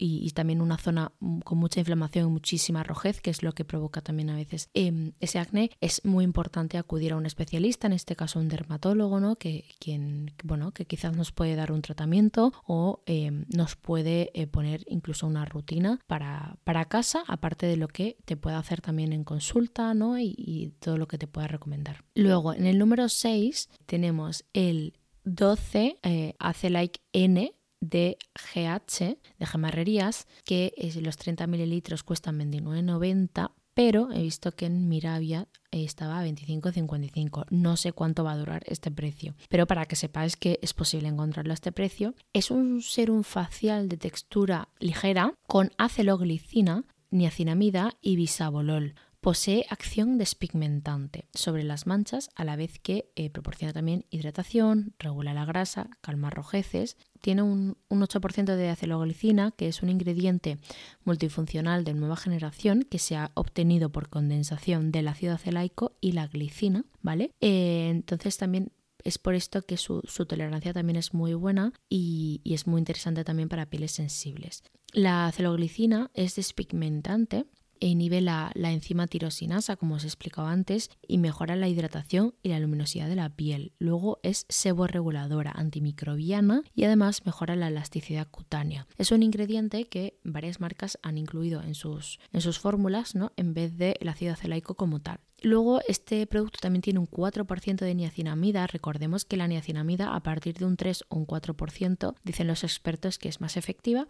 y, 0.05 0.31
también 0.33 0.61
una 0.61 0.79
zona 0.79 1.13
mm, 1.21 1.41
con 1.41 1.59
mucha 1.59 1.81
inflamación 1.81 2.27
y 2.29 2.31
muchísima 2.31 2.83
rojez, 2.83 3.21
que 3.21 3.31
es 3.31 3.43
lo 3.43 3.53
que 3.53 3.65
provoca 3.65 4.01
también 4.01 4.31
a 4.31 4.37
veces 4.37 4.69
em, 4.75 5.13
ese 5.21 5.39
acné, 5.39 5.71
es 5.81 6.05
muy 6.05 6.25
importante 6.25 6.77
acudir 6.77 7.13
a 7.13 7.17
un 7.17 7.27
especialista, 7.27 7.87
en 7.87 7.93
este 7.93 8.17
caso 8.17 8.41
un 8.41 8.49
dermatólogo, 8.49 9.21
¿no? 9.21 9.37
que, 9.37 9.65
quien, 9.79 10.33
bueno, 10.43 10.73
que 10.73 10.87
quizás 10.87 11.17
nos 11.17 11.31
puede 11.31 11.55
dar 11.55 11.71
un 11.71 11.83
tratamiento 11.83 12.53
o 12.67 13.03
em, 13.07 13.45
nos 13.55 13.77
puede 13.77 14.31
eh, 14.35 14.47
poner 14.47 14.85
incluso 14.89 15.27
una 15.27 15.45
rutina 15.45 16.01
para, 16.07 16.57
para 16.65 16.87
casa, 16.87 17.23
aparte 17.29 17.67
de 17.67 17.77
lo 17.77 17.89
que 17.89 18.17
te 18.25 18.37
puede 18.37 18.57
hacer 18.57 18.81
también 18.81 19.13
en 19.13 19.23
consulta 19.23 19.95
¿no? 19.95 20.19
y, 20.19 20.35
y 20.37 20.71
todo 20.81 20.99
lo 20.99 21.07
que 21.07 21.19
te 21.19 21.29
pueda 21.29 21.47
recomendar. 21.47 22.05
Luego, 22.15 22.55
en 22.55 22.67
el 22.67 22.79
número 22.79 23.09
6 23.09 23.69
tenemos 23.87 24.45
el 24.53 24.95
12 25.25 25.99
eh, 26.03 26.35
hace 26.39 26.71
like 26.71 27.01
N 27.13 27.53
de 27.83 28.17
GH, 28.55 29.19
de 29.39 29.47
gemarrerías, 29.47 30.27
que 30.45 30.73
los 31.03 31.17
30 31.17 31.47
mililitros 31.49 32.05
cuestan 32.05 32.39
29,90, 32.39 33.51
pero 33.75 34.11
he 34.13 34.23
visto 34.23 34.53
que 34.53 34.67
en 34.67 34.89
Miravia 34.89 35.49
estaba 35.73 36.21
a 36.21 36.25
25,55. 36.25 37.47
No 37.51 37.77
sé 37.77 37.93
cuánto 37.93 38.23
va 38.23 38.33
a 38.33 38.37
durar 38.37 38.63
este 38.67 38.91
precio, 38.91 39.35
pero 39.49 39.67
para 39.67 39.87
que 39.87 39.97
sepáis 39.97 40.37
que 40.37 40.59
es 40.63 40.75
posible 40.75 41.09
encontrarlo 41.09 41.53
a 41.53 41.55
este 41.55 41.73
precio, 41.73 42.15
es 42.33 42.51
un 42.51 42.83
serum 42.83 43.25
facial 43.25 43.89
de 43.89 43.97
textura 43.97 44.69
ligera 44.79 45.35
con 45.47 45.73
aceloglicina, 45.77 46.85
niacinamida 47.11 47.97
y 48.01 48.17
bisabolol. 48.17 48.95
Posee 49.23 49.67
acción 49.71 50.19
despigmentante 50.19 51.29
sobre 51.33 51.63
las 51.63 51.87
manchas 51.87 52.29
a 52.35 52.45
la 52.45 52.57
vez 52.57 52.81
que 52.81 53.13
eh, 53.15 53.31
proporciona 53.31 53.73
también 53.73 54.05
hidratación, 54.11 54.95
regula 54.99 55.33
la 55.33 55.45
grasa, 55.45 55.91
calma 56.01 56.29
rojeces. 56.29 56.97
Tiene 57.21 57.43
un, 57.43 57.77
8% 57.89 58.57
de 58.57 58.69
aceloglicina, 58.69 59.53
que 59.53 59.69
es 59.69 59.81
un 59.81 59.91
ingrediente 59.91 60.59
multifuncional 61.05 61.85
de 61.85 61.95
nueva 61.95 62.17
generación 62.17 62.83
que 62.83 62.99
se 62.99 63.15
ha 63.15 63.31
obtenido 63.35 63.91
por 63.93 64.09
condensación 64.09 64.91
del 64.91 65.07
ácido 65.07 65.35
acelaico 65.35 65.93
y 66.01 66.13
la 66.13 66.27
glicina, 66.27 66.85
¿vale? 67.01 67.31
Eh, 67.41 67.91
entonces 67.91 68.37
también 68.39 68.73
es 69.05 69.19
por 69.19 69.37
esto 69.37 69.63
que 69.63 69.77
su, 69.77 70.03
tolerancia 70.27 70.73
también 70.73 70.97
es 70.97 71.15
muy 71.15 71.35
buena 71.35 71.73
y, 71.89 72.41
y, 72.43 72.55
es 72.55 72.67
muy 72.67 72.81
interesante 72.81 73.23
también 73.23 73.49
para 73.49 73.67
pieles 73.67 73.93
sensibles. 73.93 74.65
La 74.93 75.27
aceloglicina 75.29 76.11
es 76.13 76.35
despigmentante 76.35 77.47
inhibe 77.87 78.21
la, 78.21 78.53
enzima 78.55 79.07
tirosinasa, 79.07 79.77
como 79.77 79.97
os 79.97 80.05
he 80.05 80.07
explicado 80.07 80.49
antes, 80.49 80.91
y 81.07 81.19
mejora 81.19 81.57
la 81.57 81.69
hidratación 81.69 82.35
y 82.43 82.49
la 82.49 82.61
luminosidad 82.61 83.09
de 83.09 83.17
la 83.17 83.31
piel. 83.31 83.73
Luego 83.79 84.21
es 84.23 84.47
seborreguladora, 84.49 85.53
antimicrobiana 85.53 86.63
y 86.75 86.85
además 86.85 87.25
mejora 87.27 87.57
la 87.57 87.69
elasticidad 87.69 88.29
cutánea. 88.31 88.87
Es 88.99 89.13
un 89.13 89.23
ingrediente 89.23 89.85
que 89.87 90.19
varias 90.25 90.61
marcas 90.61 90.99
han 91.03 91.19
incluido 91.19 91.63
en 91.63 91.75
sus, 91.75 92.19
en 92.33 92.41
sus 92.41 92.59
fórmulas 92.59 93.15
¿no? 93.15 93.33
en 93.37 93.55
vez 93.55 93.77
del 93.77 94.09
ácido 94.09 94.33
acelaico 94.33 94.75
como 94.75 95.01
tal. 95.01 95.21
Luego, 95.43 95.81
este 95.89 96.25
producto 96.29 96.61
también 96.63 96.83
tiene 96.83 97.01
un 97.01 97.09
4% 97.09 97.77
de 97.77 97.95
niacinamida. 97.97 98.67
Recordemos 98.69 99.25
que 99.25 99.37
la 99.37 99.49
niacinamida, 99.49 100.15
a 100.15 100.23
partir 100.23 100.57
de 100.57 100.67
un 100.67 100.77
3 100.77 101.05
o 101.09 101.17
un 101.17 101.27
4%, 101.27 102.15
dicen 102.23 102.47
los 102.47 102.63
expertos 102.63 103.19
que 103.19 103.29
es 103.29 103.41
más 103.41 103.57
efectiva, 103.57 104.07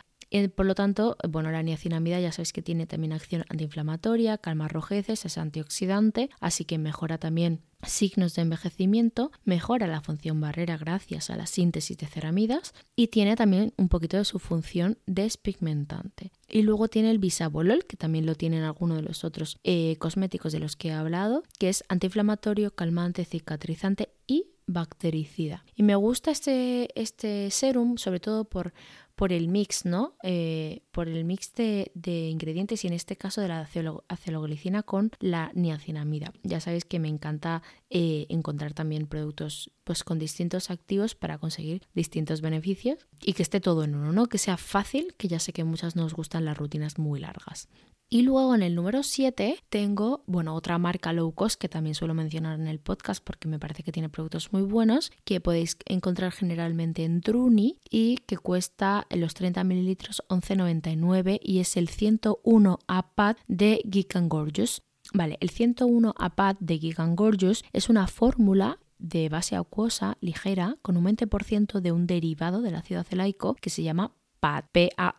por 0.54 0.66
lo 0.66 0.74
tanto, 0.74 1.16
bueno, 1.28 1.50
la 1.50 1.62
niacinamida 1.62 2.20
ya 2.20 2.32
sabéis 2.32 2.52
que 2.52 2.62
tiene 2.62 2.86
también 2.86 3.12
acción 3.12 3.44
antiinflamatoria, 3.48 4.38
calma 4.38 4.68
rojeces, 4.68 5.24
es 5.24 5.38
antioxidante, 5.38 6.30
así 6.40 6.64
que 6.64 6.78
mejora 6.78 7.18
también 7.18 7.60
signos 7.84 8.34
de 8.34 8.42
envejecimiento, 8.42 9.32
mejora 9.44 9.86
la 9.86 10.00
función 10.00 10.40
barrera 10.40 10.76
gracias 10.76 11.30
a 11.30 11.36
la 11.36 11.46
síntesis 11.46 11.96
de 11.98 12.06
ceramidas 12.06 12.74
y 12.94 13.08
tiene 13.08 13.36
también 13.36 13.74
un 13.76 13.88
poquito 13.88 14.16
de 14.16 14.24
su 14.24 14.38
función 14.38 14.98
despigmentante. 15.06 16.32
Y 16.48 16.62
luego 16.62 16.88
tiene 16.88 17.10
el 17.10 17.18
bisabolol, 17.18 17.84
que 17.86 17.96
también 17.96 18.26
lo 18.26 18.34
tienen 18.34 18.62
algunos 18.62 18.98
de 18.98 19.02
los 19.02 19.24
otros 19.24 19.58
eh, 19.64 19.96
cosméticos 19.98 20.52
de 20.52 20.60
los 20.60 20.76
que 20.76 20.88
he 20.88 20.92
hablado, 20.92 21.42
que 21.58 21.68
es 21.68 21.84
antiinflamatorio, 21.88 22.74
calmante, 22.74 23.24
cicatrizante 23.24 24.10
y 24.26 24.46
bactericida. 24.66 25.64
Y 25.74 25.82
me 25.82 25.96
gusta 25.96 26.30
este, 26.30 26.88
este 27.00 27.50
serum 27.50 27.96
sobre 27.96 28.20
todo 28.20 28.44
por 28.44 28.72
por 29.14 29.32
el 29.32 29.48
mix, 29.48 29.84
¿no? 29.84 30.14
Eh, 30.22 30.82
por 30.90 31.08
el 31.08 31.24
mix 31.24 31.52
de, 31.54 31.90
ingredientes 32.30 32.84
y 32.84 32.86
en 32.86 32.92
este 32.92 33.16
caso 33.16 33.40
de 33.40 33.48
la 33.48 33.68
aceloglicina 34.08 34.82
con 34.82 35.10
la 35.20 35.50
niacinamida. 35.54 36.32
Ya 36.42 36.60
sabéis 36.60 36.84
que 36.84 36.98
me 36.98 37.08
encanta 37.08 37.62
eh, 37.90 38.26
encontrar 38.28 38.74
también 38.74 39.06
productos 39.06 39.70
pues, 39.84 40.04
con 40.04 40.18
distintos 40.18 40.70
activos 40.70 41.14
para 41.14 41.38
conseguir 41.38 41.82
distintos 41.94 42.40
beneficios 42.40 43.06
y 43.20 43.34
que 43.34 43.42
esté 43.42 43.60
todo 43.60 43.84
en 43.84 43.94
uno, 43.94 44.12
¿no? 44.12 44.26
Que 44.26 44.38
sea 44.38 44.56
fácil, 44.56 45.14
que 45.16 45.28
ya 45.28 45.38
sé 45.38 45.52
que 45.52 45.64
muchas 45.64 45.96
nos 45.96 46.14
gustan 46.14 46.44
las 46.44 46.56
rutinas 46.56 46.98
muy 46.98 47.20
largas. 47.20 47.68
Y 48.12 48.20
luego 48.20 48.54
en 48.54 48.62
el 48.62 48.74
número 48.74 49.02
7 49.02 49.56
tengo, 49.70 50.22
bueno, 50.26 50.54
otra 50.54 50.76
marca 50.76 51.14
low 51.14 51.32
cost 51.32 51.58
que 51.58 51.70
también 51.70 51.94
suelo 51.94 52.12
mencionar 52.12 52.60
en 52.60 52.66
el 52.66 52.78
podcast 52.78 53.24
porque 53.24 53.48
me 53.48 53.58
parece 53.58 53.82
que 53.82 53.90
tiene 53.90 54.10
productos 54.10 54.52
muy 54.52 54.60
buenos, 54.60 55.10
que 55.24 55.40
podéis 55.40 55.78
encontrar 55.86 56.30
generalmente 56.30 57.04
en 57.04 57.22
Druni 57.22 57.78
y 57.88 58.18
que 58.26 58.36
cuesta 58.36 59.06
los 59.08 59.32
30 59.32 59.64
mililitros 59.64 60.22
11,99 60.28 61.40
y 61.42 61.60
es 61.60 61.74
el 61.78 61.88
101 61.88 62.78
APAD 62.86 63.36
de 63.48 63.80
Geek 63.86 64.14
Gorgeous. 64.28 64.82
Vale, 65.14 65.38
el 65.40 65.48
101 65.48 66.12
APAD 66.14 66.56
de 66.60 66.78
Geek 66.80 66.98
Gorgeous 67.14 67.64
es 67.72 67.88
una 67.88 68.08
fórmula 68.08 68.78
de 68.98 69.30
base 69.30 69.56
acuosa 69.56 70.18
ligera 70.20 70.76
con 70.82 70.98
un 70.98 71.06
20% 71.06 71.80
de 71.80 71.92
un 71.92 72.06
derivado 72.06 72.60
del 72.60 72.74
ácido 72.74 73.00
acelaico 73.00 73.54
que 73.54 73.70
se 73.70 73.82
llama 73.82 74.12
PAD, 74.38 74.64
PAD 74.72 75.14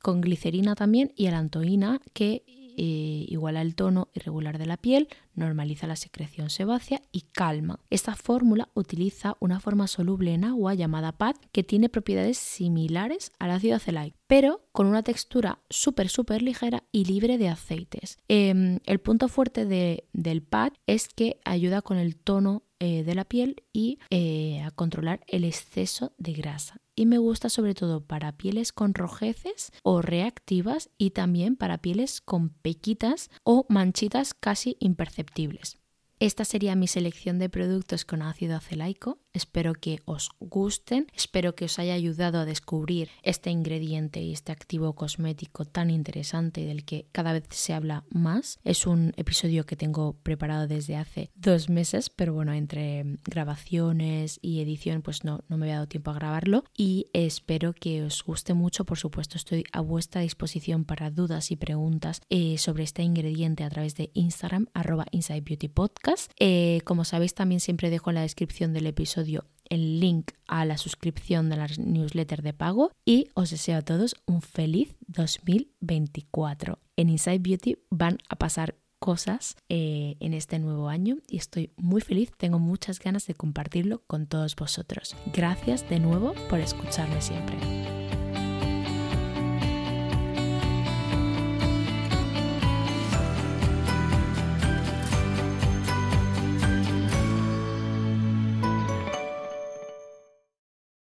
con 0.00 0.20
glicerina 0.20 0.74
también 0.74 1.12
y 1.16 1.26
alantoína 1.26 2.00
que 2.12 2.44
eh, 2.80 3.26
iguala 3.28 3.60
el 3.60 3.74
tono 3.74 4.06
irregular 4.14 4.56
de 4.56 4.66
la 4.66 4.76
piel, 4.76 5.08
normaliza 5.34 5.88
la 5.88 5.96
secreción 5.96 6.48
sebácea 6.48 7.02
y 7.10 7.22
calma. 7.22 7.80
Esta 7.90 8.14
fórmula 8.14 8.68
utiliza 8.74 9.36
una 9.40 9.58
forma 9.58 9.88
soluble 9.88 10.32
en 10.32 10.44
agua 10.44 10.74
llamada 10.74 11.10
PAD 11.10 11.34
que 11.50 11.64
tiene 11.64 11.88
propiedades 11.88 12.38
similares 12.38 13.32
al 13.40 13.50
ácido 13.50 13.74
acelaico, 13.74 14.16
pero 14.28 14.60
con 14.70 14.86
una 14.86 15.02
textura 15.02 15.58
súper 15.68 16.08
súper 16.08 16.40
ligera 16.40 16.84
y 16.92 17.06
libre 17.06 17.36
de 17.36 17.48
aceites. 17.48 18.16
Em, 18.28 18.78
el 18.86 19.00
punto 19.00 19.26
fuerte 19.26 19.66
del 19.66 20.42
PAD 20.42 20.74
es 20.86 21.08
que 21.08 21.40
ayuda 21.44 21.82
con 21.82 21.96
el 21.96 22.14
tono 22.14 22.62
eh, 22.78 23.02
de 23.02 23.16
la 23.16 23.24
piel 23.24 23.64
y 23.72 23.98
eh, 24.10 24.62
a 24.62 24.70
controlar 24.70 25.18
el 25.26 25.42
exceso 25.42 26.12
de 26.16 26.32
grasa. 26.32 26.80
Y 26.98 27.06
me 27.06 27.18
gusta 27.18 27.48
sobre 27.48 27.74
todo 27.74 28.00
para 28.04 28.32
pieles 28.32 28.72
con 28.72 28.92
rojeces 28.92 29.70
o 29.84 30.02
reactivas 30.02 30.90
y 30.98 31.10
también 31.10 31.54
para 31.54 31.78
pieles 31.78 32.20
con 32.20 32.48
pequitas 32.48 33.30
o 33.44 33.66
manchitas 33.68 34.34
casi 34.34 34.76
imperceptibles. 34.80 35.78
Esta 36.18 36.44
sería 36.44 36.74
mi 36.74 36.88
selección 36.88 37.38
de 37.38 37.48
productos 37.48 38.04
con 38.04 38.20
ácido 38.20 38.56
acelaico. 38.56 39.20
Espero 39.32 39.74
que 39.74 40.00
os 40.04 40.30
gusten, 40.40 41.06
espero 41.14 41.54
que 41.54 41.64
os 41.64 41.78
haya 41.78 41.94
ayudado 41.94 42.38
a 42.38 42.44
descubrir 42.44 43.08
este 43.22 43.50
ingrediente 43.50 44.20
y 44.20 44.32
este 44.32 44.52
activo 44.52 44.94
cosmético 44.94 45.64
tan 45.64 45.90
interesante 45.90 46.64
del 46.64 46.84
que 46.84 47.06
cada 47.12 47.32
vez 47.32 47.44
se 47.50 47.74
habla 47.74 48.04
más. 48.10 48.58
Es 48.64 48.86
un 48.86 49.12
episodio 49.16 49.66
que 49.66 49.76
tengo 49.76 50.14
preparado 50.22 50.66
desde 50.66 50.96
hace 50.96 51.30
dos 51.34 51.68
meses, 51.68 52.10
pero 52.10 52.34
bueno, 52.34 52.52
entre 52.52 53.04
grabaciones 53.24 54.38
y 54.42 54.60
edición 54.60 55.02
pues 55.02 55.24
no, 55.24 55.40
no 55.48 55.56
me 55.56 55.66
había 55.66 55.74
dado 55.76 55.88
tiempo 55.88 56.10
a 56.10 56.14
grabarlo 56.14 56.64
y 56.76 57.06
espero 57.12 57.72
que 57.72 58.02
os 58.02 58.22
guste 58.22 58.54
mucho. 58.54 58.84
Por 58.84 58.98
supuesto, 58.98 59.36
estoy 59.36 59.64
a 59.72 59.80
vuestra 59.80 60.20
disposición 60.20 60.84
para 60.84 61.10
dudas 61.10 61.50
y 61.50 61.56
preguntas 61.56 62.20
eh, 62.30 62.58
sobre 62.58 62.84
este 62.84 63.02
ingrediente 63.02 63.64
a 63.64 63.70
través 63.70 63.94
de 63.94 64.10
Instagram, 64.14 64.68
arroba 64.74 65.06
Inside. 65.10 65.38
Eh, 66.38 66.80
como 66.84 67.04
sabéis, 67.04 67.34
también 67.34 67.60
siempre 67.60 67.90
dejo 67.90 68.10
en 68.10 68.16
la 68.16 68.22
descripción 68.22 68.72
del 68.72 68.86
episodio 69.18 69.44
el 69.70 70.00
link 70.00 70.30
a 70.46 70.64
la 70.64 70.78
suscripción 70.78 71.50
de 71.50 71.56
la 71.56 71.66
newsletter 71.66 72.40
de 72.40 72.54
pago 72.54 72.90
y 73.04 73.28
os 73.34 73.50
deseo 73.50 73.76
a 73.76 73.82
todos 73.82 74.16
un 74.26 74.40
feliz 74.40 74.96
2024. 75.08 76.78
En 76.96 77.10
Inside 77.10 77.40
Beauty 77.40 77.76
van 77.90 78.18
a 78.30 78.36
pasar 78.36 78.76
cosas 78.98 79.56
eh, 79.68 80.16
en 80.20 80.32
este 80.32 80.58
nuevo 80.58 80.88
año 80.88 81.18
y 81.28 81.36
estoy 81.36 81.70
muy 81.76 82.00
feliz, 82.00 82.32
tengo 82.38 82.58
muchas 82.58 82.98
ganas 82.98 83.26
de 83.26 83.34
compartirlo 83.34 84.02
con 84.06 84.26
todos 84.26 84.56
vosotros. 84.56 85.14
Gracias 85.34 85.86
de 85.90 86.00
nuevo 86.00 86.32
por 86.48 86.60
escucharme 86.60 87.20
siempre. 87.20 87.97